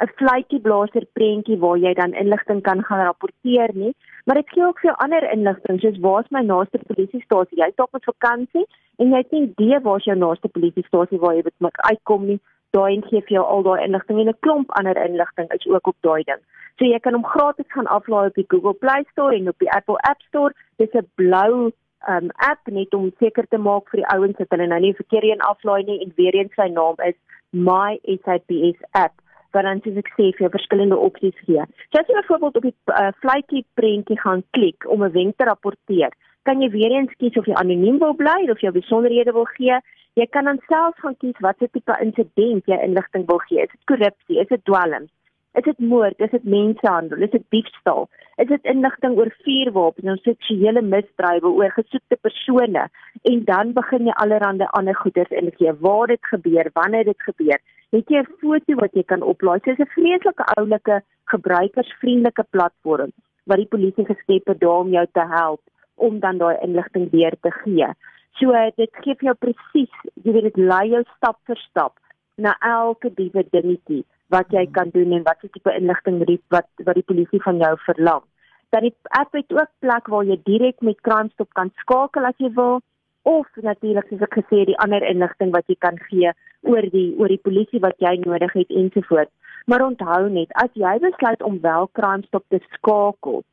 'n 0.01 0.09
vletjie 0.19 0.59
blaser 0.59 1.05
prentjie 1.17 1.57
waar 1.63 1.77
jy 1.77 1.93
dan 1.93 2.13
inligting 2.13 2.61
kan 2.61 2.83
gaan 2.83 3.05
rapporteer 3.05 3.69
nie, 3.73 3.93
maar 4.25 4.35
dit 4.35 4.49
gee 4.49 4.65
ook 4.65 4.79
vir 4.79 4.95
ander 5.05 5.31
inligting 5.31 5.79
soos 5.79 5.99
waar's 6.05 6.29
my 6.29 6.41
naaste 6.41 6.79
polisiestasie? 6.87 7.59
Jy's 7.61 7.75
dalk 7.75 7.93
op 7.93 8.03
vakansie 8.03 8.65
en 8.97 9.13
jy 9.13 9.21
het 9.21 9.31
nie 9.31 9.43
idee 9.43 9.79
waar's 9.85 10.07
jou 10.09 10.17
naaste 10.17 10.49
polisiestasie 10.49 11.19
waar 11.19 11.35
jy 11.35 11.45
moet 11.57 11.85
uitkom 11.91 12.25
nie. 12.25 12.39
Daai 12.73 13.01
gee 13.09 13.21
vir 13.21 13.35
jou 13.37 13.45
al 13.45 13.63
daai 13.63 13.83
inligting 13.85 14.19
en 14.19 14.29
'n 14.29 14.39
klomp 14.39 14.71
ander 14.79 14.97
inligting 15.05 15.51
is 15.53 15.67
ook 15.67 15.87
op 15.87 15.97
daai 16.01 16.23
ding. 16.23 16.41
So 16.79 16.85
jy 16.85 16.99
kan 16.99 17.13
hom 17.13 17.25
gratis 17.25 17.69
gaan 17.69 17.87
aflaai 17.87 18.27
op 18.27 18.35
die 18.35 18.49
Google 18.49 18.73
Play 18.73 19.05
Store 19.11 19.35
en 19.35 19.47
op 19.47 19.59
die 19.59 19.71
Apple 19.71 19.97
App 20.09 20.21
Store. 20.21 20.53
Dis 20.77 20.93
'n 20.93 21.07
blou 21.15 21.71
um 22.07 22.29
app 22.35 22.67
net 22.67 22.93
om 22.93 23.11
seker 23.19 23.45
te 23.47 23.57
maak 23.57 23.89
vir 23.89 24.01
die 24.01 24.11
ouens 24.15 24.37
dat 24.37 24.49
hulle 24.49 24.67
nou 24.67 24.79
nie 24.79 24.95
verkeerd 24.95 25.23
een 25.23 25.47
aflaai 25.49 25.83
nie 25.83 26.01
en 26.03 26.11
weer 26.15 26.35
eens 26.35 26.53
sy 26.55 26.67
naam 26.67 26.95
is 26.97 27.15
My 27.51 27.99
SAPS 28.03 28.81
app 28.91 29.22
wat 29.53 29.67
dan 29.67 29.81
soos 29.83 29.97
ek 30.01 30.11
sê 30.17 30.29
vir 30.37 30.53
verskillende 30.53 30.97
opsies 31.07 31.37
gee. 31.47 31.65
So 31.89 32.01
as 32.01 32.09
jy 32.09 32.19
byvoorbeeld 32.19 32.59
op 32.59 32.67
die 32.67 32.75
uh, 32.93 33.09
vletjie 33.23 33.65
prentjie 33.79 34.19
gaan 34.19 34.43
klik 34.57 34.87
om 34.89 35.03
'n 35.03 35.15
wenk 35.17 35.37
te 35.37 35.49
rapporteer, 35.49 36.13
kan 36.43 36.61
jy 36.61 36.69
weer 36.69 36.91
eens 36.91 37.13
kies 37.17 37.37
of 37.39 37.45
jy 37.47 37.55
anoniem 37.59 37.99
wil 37.99 38.15
bly 38.19 38.39
of 38.51 38.61
jy 38.61 38.71
besonderhede 38.71 39.33
wil 39.33 39.49
gee. 39.57 39.79
Jy 40.19 40.25
kan 40.29 40.45
dan 40.45 40.59
self 40.67 40.95
gaan 41.01 41.17
kies 41.17 41.39
watter 41.41 41.69
tipe 41.71 41.93
insident 42.01 42.67
jy 42.67 42.77
inligting 42.85 43.25
wil 43.27 43.41
gee. 43.47 43.63
Is 43.63 43.71
dit 43.71 43.85
korrupsie? 43.91 44.39
Is 44.39 44.47
dit 44.47 44.65
dwelm? 44.65 45.07
Is 45.53 45.63
dit 45.63 45.79
moord? 45.79 46.19
Is 46.19 46.31
dit 46.33 46.43
mensenhandel? 46.43 47.21
Is 47.21 47.29
dit 47.29 47.43
diefstal? 47.53 48.07
Is 48.41 48.47
dit 48.49 48.69
inligting 48.69 49.17
oor 49.17 49.29
vuurwapens 49.45 50.09
en 50.09 50.21
seksuele 50.25 50.81
misdrywe 50.81 51.49
oor 51.49 51.73
gesoekte 51.75 52.17
persone? 52.25 52.87
En 53.31 53.43
dan 53.45 53.73
begin 53.77 54.09
jy 54.09 54.15
allerlei 54.23 54.69
ander 54.79 54.97
goeders 55.01 55.29
ingee. 55.29 55.75
Waar 55.85 56.07
dit 56.07 56.31
gebeur, 56.31 56.69
wanneer 56.73 57.05
dit 57.05 57.21
gebeur. 57.29 57.61
Het 57.93 58.09
jy 58.09 58.21
'n 58.21 58.37
foto 58.41 58.75
wat 58.81 58.95
jy 58.97 59.03
kan 59.03 59.21
oplaai? 59.21 59.59
Dit 59.59 59.79
is 59.79 59.85
'n 59.85 59.93
vreeslike 59.95 60.43
oulike 60.57 60.95
gebruikersvriendelike 61.33 62.43
platform 62.49 63.11
wat 63.45 63.57
die 63.57 63.71
polisie 63.73 64.05
geskep 64.05 64.47
het 64.47 64.63
om 64.65 64.89
jou 64.89 65.05
te 65.11 65.25
help 65.29 65.61
om 65.95 66.19
dan 66.19 66.37
daai 66.37 66.57
inligting 66.65 67.11
weer 67.11 67.35
te 67.41 67.51
gee. 67.51 67.87
So 68.39 68.51
dit 68.75 68.89
gee 69.03 69.15
vir 69.15 69.27
jou 69.29 69.35
presies, 69.45 69.93
jy 70.23 70.31
weet 70.31 70.43
dit 70.43 70.57
lei 70.57 70.87
jou 70.89 71.03
stap 71.15 71.37
vir 71.45 71.57
stap 71.69 71.99
na 72.35 72.55
elke 72.59 73.13
diewe 73.13 73.45
dingetjie 73.51 74.03
wat 74.29 74.49
jy 74.49 74.65
kan 74.71 74.89
doen 74.89 75.11
en 75.11 75.23
wat 75.23 75.37
se 75.39 75.49
tipe 75.49 75.75
inligting 75.75 76.17
wat 76.49 76.67
wat 76.85 76.95
die 76.95 77.09
polisie 77.11 77.41
van 77.41 77.57
jou 77.57 77.77
verlang. 77.85 78.23
Dan 78.71 78.81
die 78.81 78.95
app 79.09 79.33
het 79.33 79.53
ook 79.53 79.69
plek 79.79 80.07
waar 80.07 80.25
jy 80.25 80.39
direk 80.43 80.81
met 80.81 81.01
Crime 81.01 81.29
Stop 81.29 81.53
kan 81.53 81.69
skakel 81.75 82.25
as 82.25 82.37
jy 82.37 82.49
wil 82.53 82.81
of 83.23 83.47
natuurlik 83.55 84.07
soos 84.09 84.25
ek 84.27 84.35
gesê 84.39 84.65
die 84.67 84.79
ander 84.85 85.03
inligting 85.07 85.51
wat 85.55 85.67
jy 85.71 85.75
kan 85.85 85.97
gee 86.09 86.33
oor 86.61 86.85
die 86.95 87.09
oor 87.19 87.31
die 87.31 87.43
polisie 87.47 87.81
wat 87.83 87.99
jy 88.03 88.15
nodig 88.25 88.53
het 88.59 88.69
ensovoorts. 88.83 89.31
Maar 89.65 89.85
onthou 89.87 90.29
net, 90.29 90.51
as 90.59 90.71
jy 90.75 90.97
besluit 90.99 91.43
om 91.43 91.59
wel 91.63 91.89
Crime 91.95 92.27
Stop 92.27 92.43
te 92.51 92.59
skakel, 92.75 93.43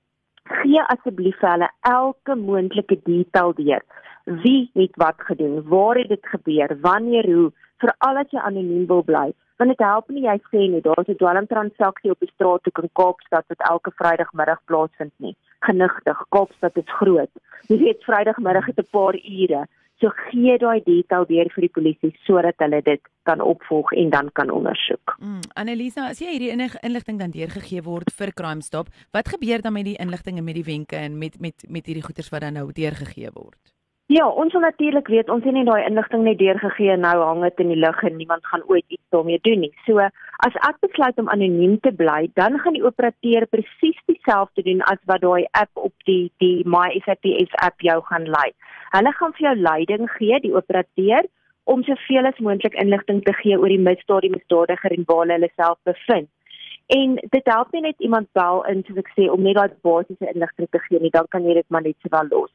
gee 0.62 0.83
asseblief 0.95 1.39
vir 1.43 1.50
hulle 1.53 1.69
elke 1.91 2.35
moontlike 2.39 2.99
detail 3.07 3.55
deur. 3.59 3.85
Wie 4.43 4.71
het 4.75 4.99
wat 5.03 5.23
gedoen? 5.29 5.61
Waar 5.69 6.00
het 6.03 6.09
dit 6.09 6.33
gebeur? 6.33 6.75
Wanneer? 6.83 7.31
Hoe? 7.35 7.53
Veral 7.83 8.21
as 8.25 8.35
jy 8.35 8.43
anoniem 8.43 8.89
wil 8.91 9.05
bly. 9.07 9.31
Want 9.61 9.75
dit 9.75 9.85
help 9.85 10.11
nie 10.11 10.25
jy 10.25 10.37
sê 10.49 10.67
nie 10.73 10.83
daar's 10.83 11.09
'n 11.09 11.21
dwelmtransaksie 11.21 12.11
op 12.11 12.21
die 12.21 12.33
straat 12.35 12.67
in 12.67 12.91
Kaapstad 12.93 13.45
wat 13.49 13.69
elke 13.71 13.91
Vrydagmiddag 13.91 14.61
plaasvind 14.65 15.12
nie. 15.17 15.37
Genigtig, 15.67 16.25
Kaapstad 16.29 16.76
is 16.76 16.97
groot. 17.00 17.31
Jy 17.69 17.79
weet 17.79 18.05
Vrydagmiddag 18.05 18.67
het 18.67 18.79
'n 18.79 18.90
paar 18.90 19.14
ure. 19.14 19.67
So 20.00 20.09
gee 20.09 20.57
daai 20.59 20.81
detail 20.85 21.26
deur 21.29 21.49
vir 21.55 21.61
die 21.67 21.75
polisie 21.76 22.12
sodat 22.25 22.57
hulle 22.64 22.81
dit 22.83 23.00
kan 23.29 23.40
opvolg 23.40 23.93
en 23.93 24.11
dan 24.11 24.31
kan 24.33 24.50
ondersoek. 24.50 25.17
Mm, 25.19 25.40
Annelisa, 25.55 26.09
as 26.09 26.23
jy 26.25 26.31
hierdie 26.38 26.55
inligting 26.83 27.19
dan 27.19 27.31
deurgegee 27.31 27.83
word 27.83 28.09
vir 28.12 28.33
Crime 28.33 28.62
Stop, 28.62 28.88
wat 29.12 29.29
gebeur 29.29 29.61
dan 29.61 29.73
met 29.73 29.85
die 29.85 29.99
inligting 30.00 30.38
en 30.38 30.45
met 30.45 30.55
die 30.55 30.64
wenke 30.64 30.97
en 30.97 31.19
met 31.19 31.37
met 31.40 31.64
met 31.69 31.87
hierdie 31.87 32.05
goeders 32.05 32.31
wat 32.31 32.40
dan 32.40 32.52
nou 32.52 32.73
deurgegee 32.73 33.31
word? 33.35 33.80
Ja, 34.11 34.25
ons 34.26 34.50
wil 34.52 34.64
natuurlik 34.64 35.07
weet, 35.07 35.29
ons 35.31 35.45
het 35.47 35.55
nie 35.55 35.62
daai 35.62 35.85
inligting 35.87 36.25
net 36.26 36.40
deurgegee 36.40 36.97
nou 36.99 37.12
hang 37.21 37.45
dit 37.45 37.61
in 37.62 37.69
die 37.71 37.76
lug 37.79 38.00
en 38.02 38.17
niemand 38.19 38.43
gaan 38.50 38.64
ooit 38.67 38.83
iets 38.88 39.12
daarmee 39.14 39.38
doen 39.47 39.61
nie. 39.62 39.71
So, 39.85 40.02
as 40.47 40.57
ek 40.67 40.81
besluit 40.83 41.21
om 41.23 41.31
anoniem 41.31 41.76
te 41.85 41.93
bly, 41.95 42.25
dan 42.35 42.59
gaan 42.59 42.75
die 42.75 42.83
operateur 42.83 43.47
presies 43.55 44.00
dieselfde 44.11 44.64
doen 44.67 44.83
as 44.90 44.99
wat 45.07 45.23
daai 45.23 45.47
app 45.61 45.71
op 45.79 45.95
die 46.11 46.33
die 46.43 46.67
MySAPS 46.67 47.55
app 47.62 47.87
jou 47.87 47.97
gaan 48.09 48.26
lei. 48.35 48.49
Hulle 48.97 49.12
gaan 49.21 49.37
vir 49.38 49.47
jou 49.47 49.55
leiding 49.61 50.11
gee, 50.17 50.40
die 50.43 50.57
operateur, 50.59 51.31
om 51.71 51.87
soveel 51.87 52.26
as 52.26 52.43
moontlik 52.43 52.75
inligting 52.83 53.23
te 53.23 53.37
gee 53.45 53.61
oor 53.62 53.71
die 53.71 53.79
misdaad, 53.79 54.26
die 54.26 54.35
misdadiger 54.35 54.97
en 54.97 55.07
waar 55.07 55.31
hulle 55.31 55.55
self 55.55 55.79
bevind. 55.87 56.26
En 56.99 57.14
dit 57.23 57.52
help 57.55 57.71
nie 57.71 57.87
net 57.87 58.02
iemand 58.02 58.26
bel 58.35 58.64
in 58.67 58.83
soos 58.88 58.99
ek 59.05 59.14
sê 59.14 59.31
om 59.31 59.47
net 59.47 59.55
daai 59.55 59.79
basiese 59.87 60.35
inligting 60.35 60.67
te 60.75 60.83
gee 60.88 60.99
nie, 60.99 61.14
dan 61.14 61.31
kan 61.31 61.47
jy 61.47 61.55
dit 61.61 61.71
maar 61.71 61.87
net 61.87 61.95
sowel 62.02 62.35
los. 62.35 62.50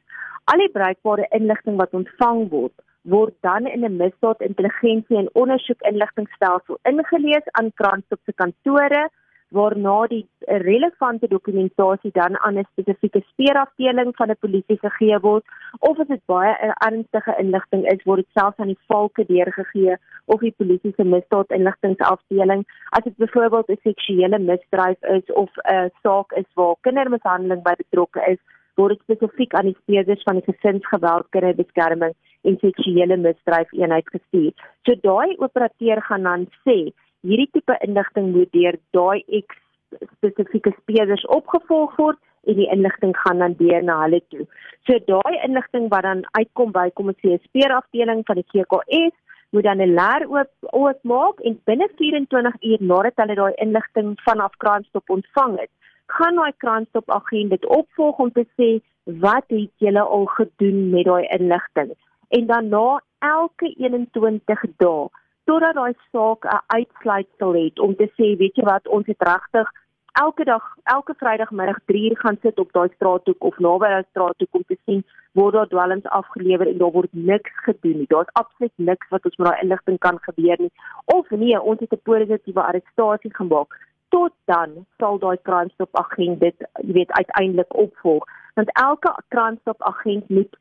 Al 0.52 0.62
die 0.62 0.70
bruikbare 0.70 1.26
inligting 1.34 1.78
wat 1.82 1.94
ontvang 1.98 2.42
word, 2.52 2.74
word 3.10 3.34
dan 3.42 3.66
in 3.66 3.86
'n 3.86 3.98
misdaad 3.98 4.42
intelligensie 4.48 5.18
en 5.18 5.30
ondersoek 5.42 5.82
inligtingstelsel 5.92 6.78
ingelees 6.92 7.48
aan 7.52 7.72
Kransop 7.74 8.20
se 8.26 8.34
kantore 8.34 9.10
waarna 9.58 10.08
die 10.08 10.28
relevante 10.46 11.28
dokumentasie 11.28 12.12
dan 12.14 12.38
aan 12.38 12.58
'n 12.58 12.68
spesifieke 12.72 13.22
speurafdeling 13.32 14.16
van 14.16 14.30
'n 14.30 14.38
polisie 14.40 14.78
gegee 14.78 15.20
word 15.20 15.46
of 15.80 16.00
as 16.00 16.08
dit 16.08 16.26
baie 16.26 16.54
ernstige 16.88 17.36
inligting 17.38 17.92
is 17.94 18.04
word 18.04 18.22
dit 18.24 18.34
selfs 18.34 18.60
aan 18.60 18.74
die 18.74 18.86
valke 18.88 19.26
deurgegee 19.26 19.98
of 20.26 20.40
die 20.40 20.56
polisie 20.58 20.94
se 20.96 21.04
misdaadinligtingsafdeling 21.04 22.64
as 22.90 23.04
dit 23.04 23.18
byvoorbeeld 23.18 23.70
'n 23.70 23.80
seksuele 23.84 24.40
misdryf 24.40 25.02
is 25.04 25.34
of 25.34 25.52
'n 25.58 25.90
saak 26.04 26.32
is 26.32 26.50
waar 26.54 26.76
kindermishandeling 26.82 27.64
by 27.64 27.74
betrokke 27.78 28.22
is 28.34 28.40
word 28.78 28.96
dit 28.96 29.04
spesifiek 29.06 29.54
aan 29.54 29.70
die 29.72 29.78
speurders 29.82 30.24
van 30.28 30.40
die 30.40 30.48
gesinsgeweld 30.52 31.28
kinderbeskerming 31.36 32.14
en 32.44 32.58
seksuele 32.62 33.18
misdryf 33.18 33.72
eenheid 33.74 34.08
gestuur. 34.14 34.54
So 34.86 34.96
daai 35.08 35.36
operateur 35.38 36.02
gaan 36.10 36.28
dan 36.30 36.48
sê 36.68 36.78
hierdie 37.26 37.50
tipe 37.58 37.78
inligting 37.88 38.32
moet 38.36 38.52
deur 38.54 38.78
daai 38.98 39.24
X 39.42 39.62
spesifieke 40.18 40.74
speurders 40.82 41.26
opgevolg 41.38 41.96
word 41.98 42.20
en 42.46 42.60
die 42.60 42.70
inligting 42.70 43.16
gaan 43.24 43.42
dan 43.42 43.56
deur 43.58 43.84
na 43.84 44.02
hulle 44.04 44.22
toe. 44.30 44.46
So 44.86 45.00
daai 45.10 45.40
inligting 45.48 45.90
wat 45.94 46.06
dan 46.06 46.26
uitkom 46.38 46.74
by 46.76 46.90
kom 46.94 47.14
ons 47.14 47.22
sê 47.24 47.34
'n 47.34 47.46
speurafdeling 47.48 48.26
van 48.28 48.42
die 48.42 48.50
GKS 48.54 49.16
moet 49.52 49.64
dan 49.64 49.82
'n 49.82 49.96
leer 50.00 50.28
oop 50.30 50.52
oopmaak 50.82 51.40
en 51.48 51.62
binne 51.66 51.88
24 51.98 52.56
uur 52.62 52.82
nadat 52.92 53.16
hulle 53.22 53.36
daai 53.36 53.54
inligting 53.66 54.10
vanaf 54.28 54.58
Crime 54.58 54.84
Stop 54.84 55.10
ontvang 55.10 55.60
het, 55.60 55.72
gaan 56.06 56.36
daai 56.36 56.54
Crime 56.58 56.86
Stop 56.90 57.12
agent 57.12 57.50
dit 57.50 57.66
opvolg 57.66 58.18
om 58.18 58.32
te 58.32 58.46
sê 58.60 58.70
wat 59.04 59.46
het 59.48 59.72
julle 59.78 60.02
al 60.02 60.26
gedoen 60.26 60.90
met 60.90 61.06
daai 61.06 61.26
inligting? 61.38 61.94
En 62.30 62.46
dan 62.46 62.70
na 62.70 63.02
elke 63.20 63.74
21 63.78 64.66
dae 64.78 65.08
totdat 65.46 65.76
daai 65.76 65.94
saak 66.12 66.46
'n 66.46 66.64
uitsluitsel 66.68 67.54
het 67.54 67.80
om 67.80 67.96
te 67.96 68.08
sê 68.18 68.38
weet 68.38 68.56
jy 68.56 68.64
wat 68.64 68.88
ons 68.88 69.08
het 69.08 69.28
regtig 69.32 69.72
elke 70.24 70.44
dag 70.44 70.64
elke 70.84 71.14
vrydagmiddag 71.18 71.80
3 71.86 72.10
uur 72.10 72.20
gaan 72.20 72.38
sit 72.42 72.60
op 72.60 72.72
daai 72.72 72.90
straathoek 72.96 73.44
of 73.44 73.58
naby 73.58 73.88
daai 73.94 74.06
straathoek 74.10 74.54
om 74.60 74.64
te 74.68 74.78
sien 74.86 75.04
word 75.32 75.54
daar 75.54 75.68
dwelms 75.68 76.06
afgelewer 76.20 76.68
en 76.68 76.78
daar 76.78 76.92
word 76.92 77.12
niks 77.12 77.52
gedoen 77.68 77.98
nie. 77.98 78.08
Daar's 78.08 78.32
absoluut 78.42 78.72
niks 78.76 79.10
wat 79.10 79.26
ons 79.26 79.36
met 79.36 79.48
daai 79.48 79.62
inligting 79.64 79.98
kan 80.00 80.20
gebeur 80.28 80.58
nie. 80.60 80.72
Of 81.06 81.30
nee 81.30 81.62
ons 81.62 81.80
het 81.80 81.94
'n 81.94 82.06
positiewe 82.10 82.62
arrestasie 82.64 83.34
gemaak 83.36 83.70
tot 84.16 84.34
dan 84.52 84.76
sal 85.00 85.20
daai 85.24 85.38
crime 85.48 85.72
stop 85.74 86.02
agent 86.04 86.40
dit 86.40 86.68
jy 86.88 86.94
weet 87.00 87.12
uiteindelik 87.22 87.80
opvolg 87.86 88.28
want 88.60 88.72
elke 88.82 89.12
crime 89.36 89.58
stop 89.62 89.82
agent 89.92 90.30
moet 90.38 90.54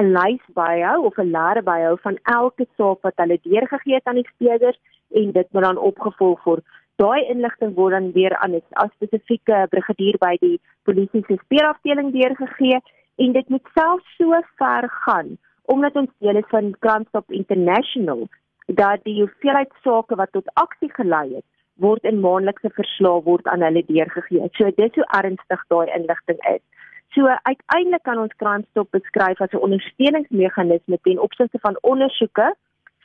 'n 0.00 0.12
lys 0.16 0.44
byhou 0.58 0.98
of 1.08 1.18
'n 1.18 1.32
lêre 1.36 1.62
byhou 1.62 1.96
van 2.06 2.16
elke 2.22 2.66
saak 2.76 3.02
wat 3.06 3.20
hulle 3.22 3.38
deurgegee 3.42 3.94
het 3.94 4.06
aan 4.06 4.20
die 4.20 4.30
speurders 4.34 4.78
en 5.20 5.32
dit 5.32 5.48
moet 5.52 5.62
dan 5.62 5.78
opgevolg 5.90 6.44
word. 6.44 6.64
Daai 6.96 7.28
inligting 7.34 7.74
word 7.74 7.92
dan 7.92 8.12
weer 8.12 8.36
aan 8.36 8.54
'n 8.54 8.90
spesifieke 8.96 9.66
brigadier 9.70 10.16
by 10.18 10.36
die 10.40 10.60
polisie 10.82 11.24
se 11.26 11.36
speurafdeling 11.44 12.12
deurgegee 12.12 12.80
en 13.16 13.32
dit 13.32 13.48
moet 13.48 13.66
selfs 13.74 14.16
so 14.16 14.40
ver 14.56 14.88
gaan 15.04 15.38
omdat 15.64 15.96
ons 15.96 16.10
deel 16.18 16.36
is 16.36 16.48
van 16.48 16.74
Crime 16.78 17.04
Stop 17.08 17.30
International 17.30 18.28
dat 18.66 19.04
die 19.04 19.20
hoeveelheid 19.20 19.72
sake 19.82 20.14
wat 20.14 20.32
tot 20.32 20.54
aksie 20.54 20.92
gelei 20.92 21.34
het 21.34 21.44
word 21.80 22.04
in 22.04 22.20
maandelikse 22.20 22.70
verslae 22.76 23.22
word 23.22 23.46
aan 23.46 23.62
hulle 23.62 23.84
deurgegee. 23.86 24.48
So 24.58 24.70
dis 24.76 24.94
hoe 24.94 25.08
ernstig 25.18 25.64
daai 25.68 25.88
inligting 25.96 26.40
is. 26.54 26.62
So 27.14 27.28
uiteindelik 27.28 28.02
kan 28.02 28.18
ons 28.18 28.36
Crime 28.40 28.64
Stop 28.70 28.90
beskryf 28.90 29.40
as 29.40 29.52
'n 29.52 29.64
ondersteuningsmeganisme 29.66 30.98
ten 31.02 31.18
opsigte 31.18 31.58
van 31.60 31.78
ondersoeke 31.80 32.54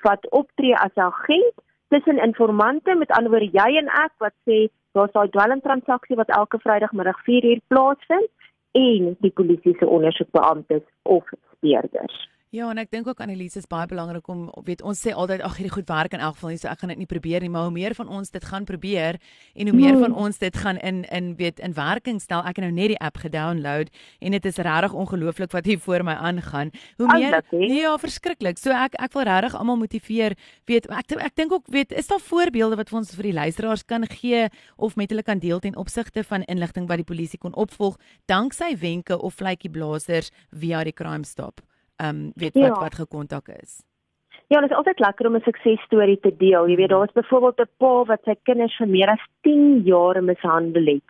wat 0.02 0.30
optree 0.30 0.76
as 0.76 0.94
'n 0.96 1.10
agent 1.12 1.54
tussen 1.90 2.24
informante 2.24 2.96
met 2.96 3.12
ander 3.12 3.32
woorde 3.32 3.50
jy 3.52 3.78
en 3.78 3.88
ek 3.88 4.14
wat 4.18 4.36
sê 4.46 4.70
daar's 4.92 5.12
daai 5.12 5.30
dwelmtransaksie 5.30 6.16
wat 6.16 6.30
elke 6.30 6.60
Vrydagmiddag 6.60 7.20
4uur 7.30 7.60
plaasvind 7.68 8.30
en 8.72 9.16
die 9.20 9.32
polisie 9.32 9.76
se 9.80 9.88
ondersoekbeamptes 9.88 10.86
of 11.04 11.24
speurders. 11.56 12.37
Ja, 12.58 12.72
en 12.74 12.80
ek 12.82 12.90
dink 12.90 13.06
ook 13.06 13.20
Annelies 13.22 13.58
is 13.60 13.68
baie 13.70 13.86
belangrik 13.90 14.26
om 14.34 14.48
weet 14.66 14.82
ons 14.82 14.98
sê 15.04 15.12
altyd 15.14 15.44
ag 15.46 15.58
hierdie 15.60 15.74
goed 15.76 15.90
werk 15.92 16.16
in 16.16 16.22
elk 16.24 16.38
geval 16.38 16.56
nie 16.56 16.62
so 16.62 16.70
ek 16.72 16.82
gaan 16.82 16.90
dit 16.94 17.02
nie 17.04 17.10
probeer 17.10 17.44
nie, 17.44 17.52
maar 17.54 17.68
hoe 17.68 17.74
meer 17.76 17.94
van 17.98 18.10
ons 18.10 18.34
dit 18.34 18.48
gaan 18.50 18.66
probeer 18.66 19.20
en 19.54 19.70
hoe 19.70 19.76
meer 19.78 19.98
van 20.00 20.10
hmm. 20.10 20.24
ons 20.26 20.42
dit 20.42 20.58
gaan 20.64 20.80
in 20.90 21.04
in 21.14 21.28
weet 21.38 21.62
in 21.62 21.76
werking 21.78 22.18
stel. 22.24 22.42
Ek 22.42 22.58
het 22.58 22.66
nou 22.66 22.72
net 22.74 22.96
die 22.96 23.00
app 23.04 23.22
gedownload 23.22 23.92
en 23.94 24.38
dit 24.38 24.50
is 24.50 24.58
regtig 24.70 24.98
ongelooflik 25.04 25.54
wat 25.54 25.70
hier 25.70 25.84
voor 25.86 26.06
my 26.08 26.18
aangaan. 26.32 26.74
Hoe 26.98 27.12
meer 27.14 27.44
Ja, 27.78 27.94
verskriklik. 28.02 28.58
So 28.58 28.74
ek 28.74 28.98
ek 28.98 29.14
wil 29.14 29.28
regtig 29.30 29.60
almal 29.60 29.78
motiveer. 29.84 30.38
Weet 30.66 30.90
ek 30.90 31.14
ek 31.20 31.38
dink 31.38 31.54
ook 31.54 31.70
weet 31.70 31.94
is 31.94 32.10
daar 32.10 32.24
voorbeelde 32.24 32.82
wat 32.82 32.90
vir 32.90 33.02
ons 33.04 33.14
vir 33.14 33.30
die 33.30 33.38
luisteraars 33.38 33.86
kan 33.86 34.10
gee 34.10 34.48
of 34.78 34.96
met 34.96 35.14
hulle 35.14 35.24
kan 35.24 35.40
deel 35.40 35.60
ten 35.60 35.78
opsigte 35.78 36.24
van 36.24 36.48
inligting 36.50 36.90
wat 36.90 37.04
die 37.04 37.12
polisie 37.14 37.40
kon 37.40 37.54
opvolg 37.54 38.02
danksy 38.26 38.74
wenke 38.82 39.22
of 39.22 39.38
vletjie 39.38 39.70
blaasers 39.70 40.32
via 40.50 40.84
die 40.84 40.96
crime 40.96 41.26
stop 41.26 41.62
ehm 41.98 42.10
um, 42.10 42.32
weet 42.36 42.54
wat 42.54 42.63
ja. 42.63 42.80
wat 42.80 42.96
gekontak 42.96 43.48
is. 43.48 43.82
Ja, 44.48 44.62
dit 44.62 44.70
is 44.70 44.75
altyd 44.75 45.00
lekker 45.00 45.27
om 45.27 45.36
'n 45.36 45.42
suksesstorie 45.44 46.20
te 46.20 46.38
deel. 46.38 46.68
Jy 46.68 46.75
weet, 46.75 46.89
daar 46.89 47.04
is 47.04 47.20
byvoorbeeld 47.20 47.60
'n 47.60 47.70
pa 47.77 48.04
wat 48.04 48.22
sy 48.24 48.36
kinders 48.44 48.77
vir 48.77 48.88
meer 48.88 49.10
as 49.10 49.24
10 49.42 49.82
jaar 49.84 50.24
mishandel 50.24 50.86
het. 50.86 51.04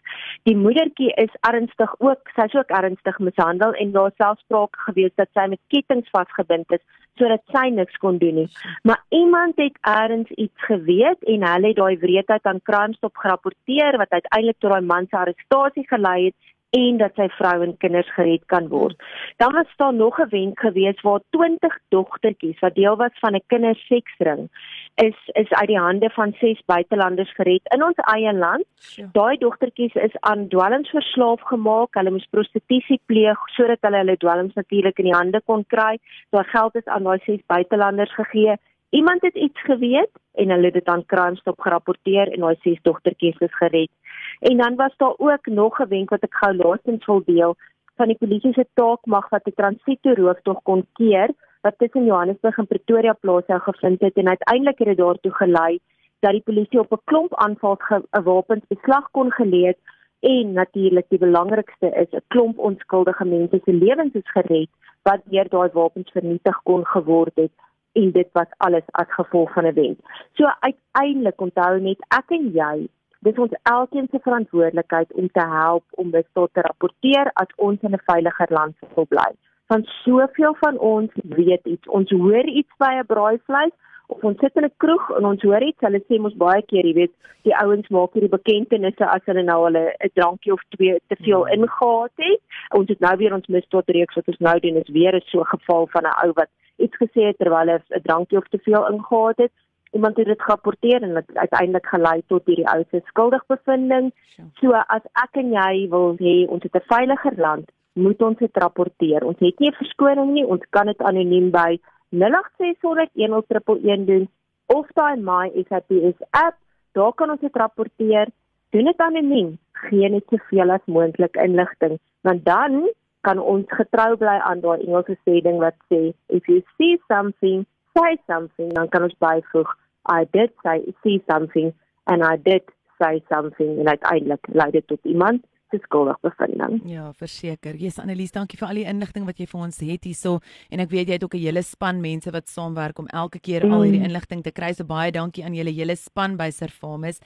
Die 0.43 0.55
moedertjie 0.55 1.11
is 1.13 1.33
ernstig 1.41 1.95
ook, 1.99 2.21
sy's 2.35 2.53
ook 2.53 2.69
ernstig 2.69 3.19
mishandel 3.19 3.73
en 3.73 3.91
daar 3.91 4.11
selfs 4.17 4.41
sprake 4.41 4.79
gewees 4.79 5.15
dat 5.15 5.29
sy 5.33 5.45
met 5.47 5.59
kettinge 5.67 6.09
vasgebind 6.11 6.71
is 6.71 6.83
sodat 7.17 7.41
sy 7.51 7.69
niks 7.69 7.97
kon 7.97 8.17
doen 8.17 8.35
nie. 8.35 8.49
Maar 8.83 9.03
iemand 9.09 9.55
het 9.55 9.77
eers 9.81 10.29
iets 10.29 10.61
geweet 10.65 11.23
en 11.23 11.47
hulle 11.51 11.67
het 11.67 11.75
daai 11.75 11.97
wreedheid 11.97 12.43
aan 12.43 12.61
Crime 12.61 12.93
Stop 12.93 13.17
gerapporteer 13.17 13.97
wat 13.97 14.09
uiteindelik 14.09 14.59
tot 14.59 14.71
daai 14.71 14.81
man 14.81 15.05
se 15.09 15.17
arrestasie 15.17 15.87
gelei 15.87 16.25
het 16.25 16.35
en 16.69 16.97
dat 16.97 17.15
sy 17.15 17.27
vrou 17.37 17.61
en 17.63 17.75
kinders 17.81 18.09
gered 18.15 18.43
kan 18.51 18.67
word. 18.71 18.97
Dan 19.37 19.53
was 19.55 19.71
daar 19.77 19.93
nog 19.93 20.19
'n 20.19 20.29
wenk 20.29 20.59
gewees 20.59 21.01
waar 21.01 21.19
20 21.29 21.77
dogtertjies 21.89 22.59
wat 22.59 22.75
deel 22.75 22.95
was 22.95 23.11
van 23.19 23.35
'n 23.35 23.43
kinderseksring 23.47 24.49
is 24.95 25.17
is 25.33 25.51
uit 25.51 25.67
die 25.67 25.79
hande 25.79 26.09
van 26.09 26.33
ses 26.39 26.61
buitelanders 26.65 27.33
gered 27.33 27.61
in 27.73 27.83
ons 27.83 27.95
eie 27.95 28.33
land. 28.33 28.65
Daai 29.11 29.37
dogtertjies 29.37 29.93
is 29.93 30.15
aan 30.19 30.47
dwelms 30.47 30.89
verslaaf 30.89 31.41
gemaak. 31.41 31.93
Hulle 31.93 32.11
moes 32.11 32.27
prostitusie 32.29 32.99
pleeg 33.05 33.39
sodat 33.45 33.77
hulle 33.81 33.97
hulle 33.97 34.17
dwelms 34.17 34.53
natuurlik 34.53 34.97
in 34.99 35.05
die 35.05 35.19
hande 35.19 35.41
kon 35.45 35.65
kry. 35.65 35.97
Daai 36.29 36.43
geld 36.43 36.75
is 36.75 36.85
aan 36.85 37.03
daai 37.03 37.19
ses 37.25 37.41
buitelanders 37.47 38.13
gegee 38.13 38.57
Iemand 38.89 39.21
het 39.21 39.35
iets 39.35 39.61
geweet 39.61 40.09
en 40.33 40.49
hulle 40.49 40.65
het 40.65 40.73
dit 40.73 40.87
aan 40.87 41.05
Crime 41.05 41.35
Stop 41.35 41.59
gerapporteer 41.59 42.31
en 42.31 42.39
daai 42.39 42.55
ses 42.63 42.79
dogtertjies 42.81 43.39
is 43.43 43.55
gered. 43.55 43.91
En 44.39 44.57
dan 44.57 44.75
was 44.75 44.93
daar 44.97 45.13
ook 45.17 45.45
nog 45.45 45.79
'n 45.79 45.87
wenk 45.87 46.09
wat 46.09 46.23
ek 46.23 46.35
gou 46.35 46.55
laasens 46.55 47.05
wil 47.05 47.21
deel 47.25 47.55
van 47.95 48.07
die 48.07 48.17
polisie 48.17 48.53
se 48.53 48.65
taak 48.73 49.05
mag 49.05 49.29
wat 49.29 49.45
'n 49.47 49.55
transito 49.55 50.13
rooftog 50.13 50.61
kon 50.63 50.85
keer 50.93 51.29
wat 51.61 51.77
tussen 51.77 52.05
Johannesburg 52.05 52.57
en 52.57 52.67
Pretoria 52.67 53.13
plaas 53.13 53.45
sou 53.45 53.59
gevind 53.59 54.01
het 54.01 54.15
en 54.15 54.27
uiteindelik 54.27 54.77
het 54.79 54.87
dit 54.87 54.97
daartoe 54.97 55.31
gelei 55.31 55.79
dat 56.19 56.31
die 56.31 56.47
polisie 56.49 56.79
op 56.79 56.91
'n 56.91 57.01
klomp 57.03 57.35
aanvals 57.35 57.79
'n 57.89 58.23
wapens 58.23 58.65
beslag 58.67 59.11
kon 59.11 59.31
het 59.37 59.77
en 60.19 60.53
natuurlik 60.53 61.05
die 61.09 61.19
belangrikste 61.19 61.89
is 62.03 62.11
'n 62.11 62.25
klomp 62.27 62.57
onskuldige 62.57 63.25
mense 63.25 63.61
se 63.65 63.73
lewens 63.73 64.13
is 64.13 64.31
gered 64.31 64.69
wat 65.01 65.21
deur 65.25 65.49
daai 65.49 65.69
wapens 65.73 66.11
vernietig 66.11 66.61
kon 66.63 66.85
geword 66.85 67.35
het 67.35 67.51
en 67.91 68.11
dit 68.11 68.29
was 68.31 68.51
alles 68.57 68.87
as 68.91 69.09
gevolg 69.09 69.53
van 69.53 69.65
'n 69.65 69.73
wet. 69.73 69.97
So 70.33 70.45
uiteindelik 70.59 71.41
onthou 71.41 71.79
net 71.79 71.99
ek 72.07 72.29
en 72.37 72.51
jy 72.51 72.87
dis 73.19 73.37
ons 73.37 73.53
elkeen 73.63 74.07
se 74.11 74.19
verantwoordelikheid 74.19 75.13
om 75.13 75.29
te 75.31 75.45
help 75.47 75.83
om 75.91 76.11
dit 76.11 76.27
tot 76.33 76.53
te 76.53 76.61
rapporteer 76.61 77.31
as 77.33 77.51
ons 77.55 77.81
in 77.81 77.93
'n 77.93 78.05
veiliger 78.05 78.47
land 78.49 78.75
wil 78.95 79.05
bly. 79.05 79.31
Van 79.67 79.83
soveel 79.83 80.55
van 80.59 80.77
ons 80.77 81.11
weet 81.23 81.65
iets, 81.65 81.87
ons 81.87 82.09
hoor 82.09 82.45
iets 82.45 82.73
by 82.77 82.93
'n 82.99 83.05
braaivleis 83.05 83.75
of 84.07 84.23
ons 84.23 84.39
sit 84.39 84.55
in 84.55 84.65
'n 84.65 84.77
kroeg 84.77 85.09
en 85.17 85.25
ons 85.25 85.41
hoor 85.41 85.63
iets, 85.63 85.85
hulle 85.85 86.01
sê 86.07 86.19
mos 86.19 86.35
baie 86.35 86.61
keer, 86.61 86.85
jy 86.85 86.93
weet, 86.93 87.13
die 87.47 87.55
ouens 87.55 87.87
maak 87.87 88.13
hierdie 88.13 88.35
bekentenisse 88.35 89.05
as 89.05 89.25
hulle 89.29 89.43
nou 89.43 89.59
hulle 89.65 89.83
'n 90.05 90.11
drankie 90.13 90.53
of 90.53 90.63
twee 90.75 90.99
te 91.07 91.17
veel 91.23 91.45
hmm. 91.45 91.53
ingehaat 91.55 92.15
het. 92.15 92.41
Ons 92.79 92.89
het 92.89 92.99
nou 92.99 93.15
weer 93.17 93.33
ons 93.33 93.47
misdaad 93.47 93.89
reeks 93.97 94.15
wat 94.15 94.27
ons 94.27 94.43
nou 94.49 94.59
doen 94.59 94.75
is 94.83 94.95
weer 94.99 95.15
'n 95.15 95.21
so 95.31 95.43
geval 95.43 95.87
van 95.87 96.03
'n 96.03 96.17
ou 96.23 96.31
wat 96.33 96.49
iets 96.77 96.97
gesê 97.03 97.21
het 97.29 97.37
terwyl 97.37 97.67
hy 97.73 97.79
'n 97.79 98.01
drankie 98.07 98.37
of 98.37 98.47
te 98.47 98.59
veel 98.67 98.87
ingehaat 98.93 99.37
het. 99.37 99.51
Iemand 99.97 100.17
het 100.21 100.29
dit 100.29 100.41
gerapporteer 100.45 101.01
en 101.01 101.13
dit 101.17 101.37
uiteindelik 101.37 101.87
gelei 101.89 102.21
tot 102.31 102.45
hierdie 102.45 102.67
ou 102.69 102.83
se 102.91 103.01
skuldigbevindings. 103.09 104.13
So 104.61 104.77
as 104.77 105.05
ek 105.23 105.39
en 105.41 105.49
jy 105.55 105.73
wil 105.93 106.13
hê 106.21 106.35
ons 106.45 106.63
het 106.63 106.75
'n 106.77 106.89
veiliger 106.93 107.35
land, 107.45 107.65
moet 107.97 108.21
ons 108.21 108.37
dit 108.37 108.57
rapporteer. 108.63 109.25
Ons 109.25 109.39
het 109.39 109.59
nie 109.59 109.69
'n 109.69 109.79
verskoning 109.81 110.33
nie, 110.33 110.45
ons 110.45 110.63
kan 110.69 110.85
dit 110.85 111.01
anoniem 111.01 111.49
by 111.51 111.79
08601011 112.09 114.05
doen 114.05 114.29
of 114.67 114.85
daai 114.93 115.15
my 115.17 115.51
SAPS 115.67 116.17
app, 116.31 116.55
daar 116.91 117.13
kan 117.13 117.29
ons 117.29 117.39
dit 117.39 117.55
rapporteer. 117.55 118.27
Doen 118.69 118.85
dit 118.85 118.97
anoniem, 118.97 119.57
gee 119.71 120.09
net 120.09 120.23
soveel 120.29 120.71
as 120.71 120.85
moontlik 120.85 121.35
inligting, 121.35 121.99
want 122.21 122.45
dan 122.45 122.89
kan 123.21 123.39
ons 123.39 123.65
getrou 123.67 124.15
bly 124.15 124.37
aan 124.49 124.59
daai 124.59 124.83
Engelse 124.85 125.17
sê 125.25 125.41
ding 125.41 125.57
wat 125.57 125.75
sê 125.91 126.13
if 126.27 126.47
you 126.47 126.61
see 126.77 127.01
something, 127.07 127.65
say 127.97 128.17
something, 128.27 128.73
dan 128.73 128.87
kan 128.89 129.03
ons 129.03 129.15
byvoeg 129.19 129.77
I 130.07 130.27
did 130.31 130.51
say 130.63 130.83
see 131.03 131.23
something 131.27 131.73
and 132.05 132.23
I 132.23 132.37
did 132.37 132.63
say 132.97 133.23
something 133.29 133.79
en 133.79 133.87
uiteindelik 133.87 134.47
lei 134.47 134.71
dit 134.71 134.87
tot 134.87 134.99
iemand 135.03 135.45
se 135.69 135.77
skuldig 135.83 136.15
bevinding. 136.23 136.79
Ja, 136.87 137.11
verseker. 137.13 137.75
Jesus 137.75 137.99
Annelies, 137.99 138.31
dankie 138.31 138.57
vir 138.59 138.67
al 138.69 138.75
die 138.79 138.85
inligting 138.87 139.25
wat 139.27 139.37
jy 139.39 139.45
vir 139.51 139.61
ons 139.65 139.79
het 139.83 140.03
hierso 140.07 140.39
en 140.71 140.79
ek 140.83 140.91
weet 140.93 141.07
jy 141.09 141.15
het 141.17 141.25
ook 141.27 141.35
'n 141.35 141.43
hele 141.43 141.63
span 141.63 142.01
mense 142.01 142.31
wat 142.31 142.47
saamwerk 142.47 142.99
om 142.99 143.07
elke 143.07 143.39
keer 143.39 143.65
mm. 143.65 143.73
al 143.73 143.81
hierdie 143.81 143.99
mm. 143.99 144.05
inligting 144.05 144.43
te 144.43 144.51
kry. 144.51 144.73
So 144.73 144.83
baie 144.85 145.11
dankie 145.11 145.43
aan 145.43 145.53
julle 145.53 145.71
hele 145.71 145.95
span 145.95 146.37
by 146.37 146.51
Servamus. 146.51 147.19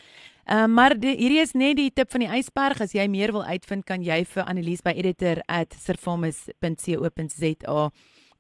Ehm 0.46 0.64
uh, 0.64 0.68
maar 0.68 1.00
die, 1.00 1.16
hierdie 1.16 1.42
is 1.42 1.54
net 1.54 1.78
die 1.78 1.92
tip 1.94 2.12
van 2.12 2.20
die 2.20 2.30
ysberg. 2.40 2.82
As 2.82 2.94
jy 2.94 3.08
meer 3.08 3.32
wil 3.32 3.44
uitvind, 3.44 3.86
kan 3.86 4.04
jy 4.04 4.26
vir 4.26 4.44
Annelies 4.44 4.82
by 4.82 4.92
editor@servamus.co.za 4.92 7.92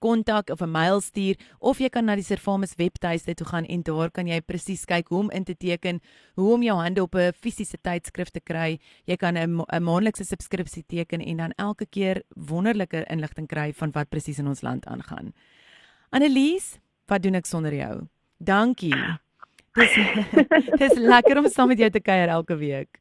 kontak 0.01 0.49
of 0.49 0.61
'n 0.61 0.71
mail 0.71 1.01
stuur 1.01 1.35
of 1.59 1.79
jy 1.79 1.89
kan 1.89 2.05
na 2.05 2.15
die 2.15 2.25
Servamus 2.25 2.75
webtuiste 2.75 3.33
toe 3.33 3.47
gaan 3.47 3.65
en 3.65 3.81
daar 3.83 4.11
kan 4.11 4.27
jy 4.27 4.41
presies 4.41 4.85
kyk 4.85 5.09
hoe 5.09 5.19
om 5.19 5.31
in 5.31 5.43
te 5.43 5.55
teken, 5.55 6.01
hoe 6.35 6.53
om 6.53 6.63
jou 6.63 6.77
hande 6.77 7.01
op 7.01 7.15
'n 7.15 7.31
fisiese 7.33 7.77
tydskrif 7.81 8.29
te 8.29 8.39
kry. 8.39 8.79
Jy 9.05 9.17
kan 9.17 9.37
'n 9.37 9.65
maandelikse 9.83 10.23
subskripsie 10.23 10.83
teken 10.87 11.21
en 11.21 11.37
dan 11.37 11.51
elke 11.57 11.85
keer 11.85 12.23
wonderlike 12.35 13.05
inligting 13.09 13.47
kry 13.47 13.73
van 13.73 13.91
wat 13.91 14.09
presies 14.09 14.39
in 14.39 14.47
ons 14.47 14.61
land 14.61 14.85
aangaan. 14.85 15.33
Annelies, 16.09 16.79
wat 17.07 17.21
doen 17.21 17.35
ek 17.35 17.45
sonder 17.45 17.73
jou? 17.73 18.07
Dankie. 18.37 19.19
Dis 19.73 19.93
dis 20.81 20.93
lekker 20.97 21.37
om 21.37 21.47
saam 21.47 21.67
met 21.67 21.79
jou 21.79 21.89
te 21.89 21.99
kuier 21.99 22.27
elke 22.27 22.57
week 22.57 23.00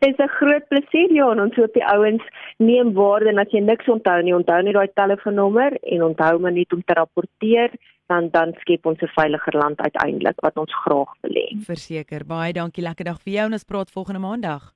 is 0.00 0.16
'n 0.18 0.28
groot 0.28 0.68
plesier 0.68 1.12
ja 1.12 1.32
en 1.32 1.40
ons 1.40 1.56
hoop 1.56 1.74
die 1.74 1.86
ouens 1.86 2.22
neem 2.58 2.92
waarde 2.92 3.28
en 3.28 3.38
as 3.38 3.50
jy 3.50 3.60
niks 3.60 3.88
onthou 3.88 4.22
nie, 4.22 4.34
onthou 4.34 4.62
net 4.62 4.74
daai 4.74 4.88
telefoonnommer 4.94 5.78
en 5.82 6.02
onthou 6.02 6.38
maar 6.38 6.52
net 6.52 6.72
om 6.72 6.82
te 6.82 6.94
rapporteer 6.94 7.70
dan 8.06 8.28
dan 8.30 8.52
skep 8.60 8.86
ons 8.86 9.00
'n 9.00 9.06
veiliger 9.06 9.58
land 9.58 9.80
uiteindelik 9.80 10.40
wat 10.40 10.56
ons 10.56 10.74
graag 10.84 11.14
wil 11.20 11.32
hê. 11.32 11.64
Verseker. 11.64 12.26
Baie 12.26 12.52
dankie. 12.52 12.82
Lekker 12.82 13.04
dag 13.04 13.22
vir 13.22 13.32
jou 13.32 13.46
en 13.46 13.52
ons 13.52 13.64
praat 13.64 13.90
volgende 13.90 14.20
maandag. 14.20 14.72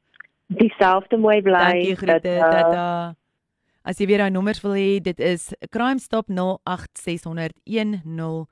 Dieselfde 0.46 1.16
mooi 1.16 1.42
bly. 1.42 1.52
Dankie 1.52 1.96
groete. 1.96 2.38
Tata. 2.38 3.14
As 3.82 3.98
jy 3.98 4.06
weer 4.06 4.18
daai 4.18 4.30
nommers 4.30 4.60
wil 4.60 4.72
hê, 4.72 5.00
dit 5.00 5.20
is 5.20 5.54
Crime 5.70 5.98
Stop 5.98 6.28
08601011 6.28 8.46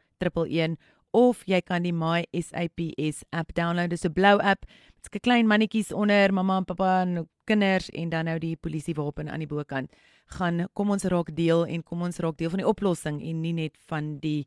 of 1.16 1.40
jy 1.48 1.62
kan 1.64 1.87
die 1.87 1.94
My 1.96 2.26
SAPS 2.37 3.24
app 3.33 3.55
download. 3.57 3.90
Dis 3.90 4.05
'n 4.05 4.12
blou 4.12 4.37
app 4.38 4.66
met 5.02 5.14
'n 5.14 5.20
klein 5.20 5.46
mannetjies 5.46 5.92
onder 5.92 6.33
mamma 6.33 6.59
en 6.59 6.64
pappa 6.64 7.02
en 7.02 7.29
kinders 7.44 7.90
en 7.90 8.09
dan 8.09 8.24
nou 8.24 8.38
die 8.38 8.57
polisiewapen 8.57 9.31
aan 9.31 9.38
die 9.38 9.48
bokant. 9.48 9.90
Gaan 10.26 10.68
kom 10.74 10.90
ons 10.90 11.05
raak 11.05 11.35
deel 11.35 11.66
en 11.66 11.83
kom 11.83 12.02
ons 12.02 12.18
raak 12.18 12.37
deel 12.37 12.50
van 12.50 12.59
die 12.59 12.68
oplossing 12.68 13.22
en 13.22 13.40
nie 13.40 13.52
net 13.52 13.76
van 13.87 14.18
die 14.20 14.46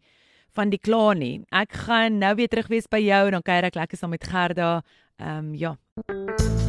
van 0.51 0.69
die 0.69 0.79
kla 0.79 1.13
nie. 1.13 1.45
Ek 1.51 1.71
gaan 1.71 2.17
nou 2.17 2.35
weer 2.35 2.47
terug 2.47 2.67
wees 2.67 2.87
by 2.87 2.99
jou 2.99 3.25
en 3.25 3.31
dan 3.31 3.41
kuier 3.41 3.63
ek 3.63 3.75
lekker 3.75 3.97
saam 3.97 4.09
met 4.09 4.23
Gerda. 4.23 4.81
Ehm 5.17 5.37
um, 5.37 5.55
ja. 5.55 6.68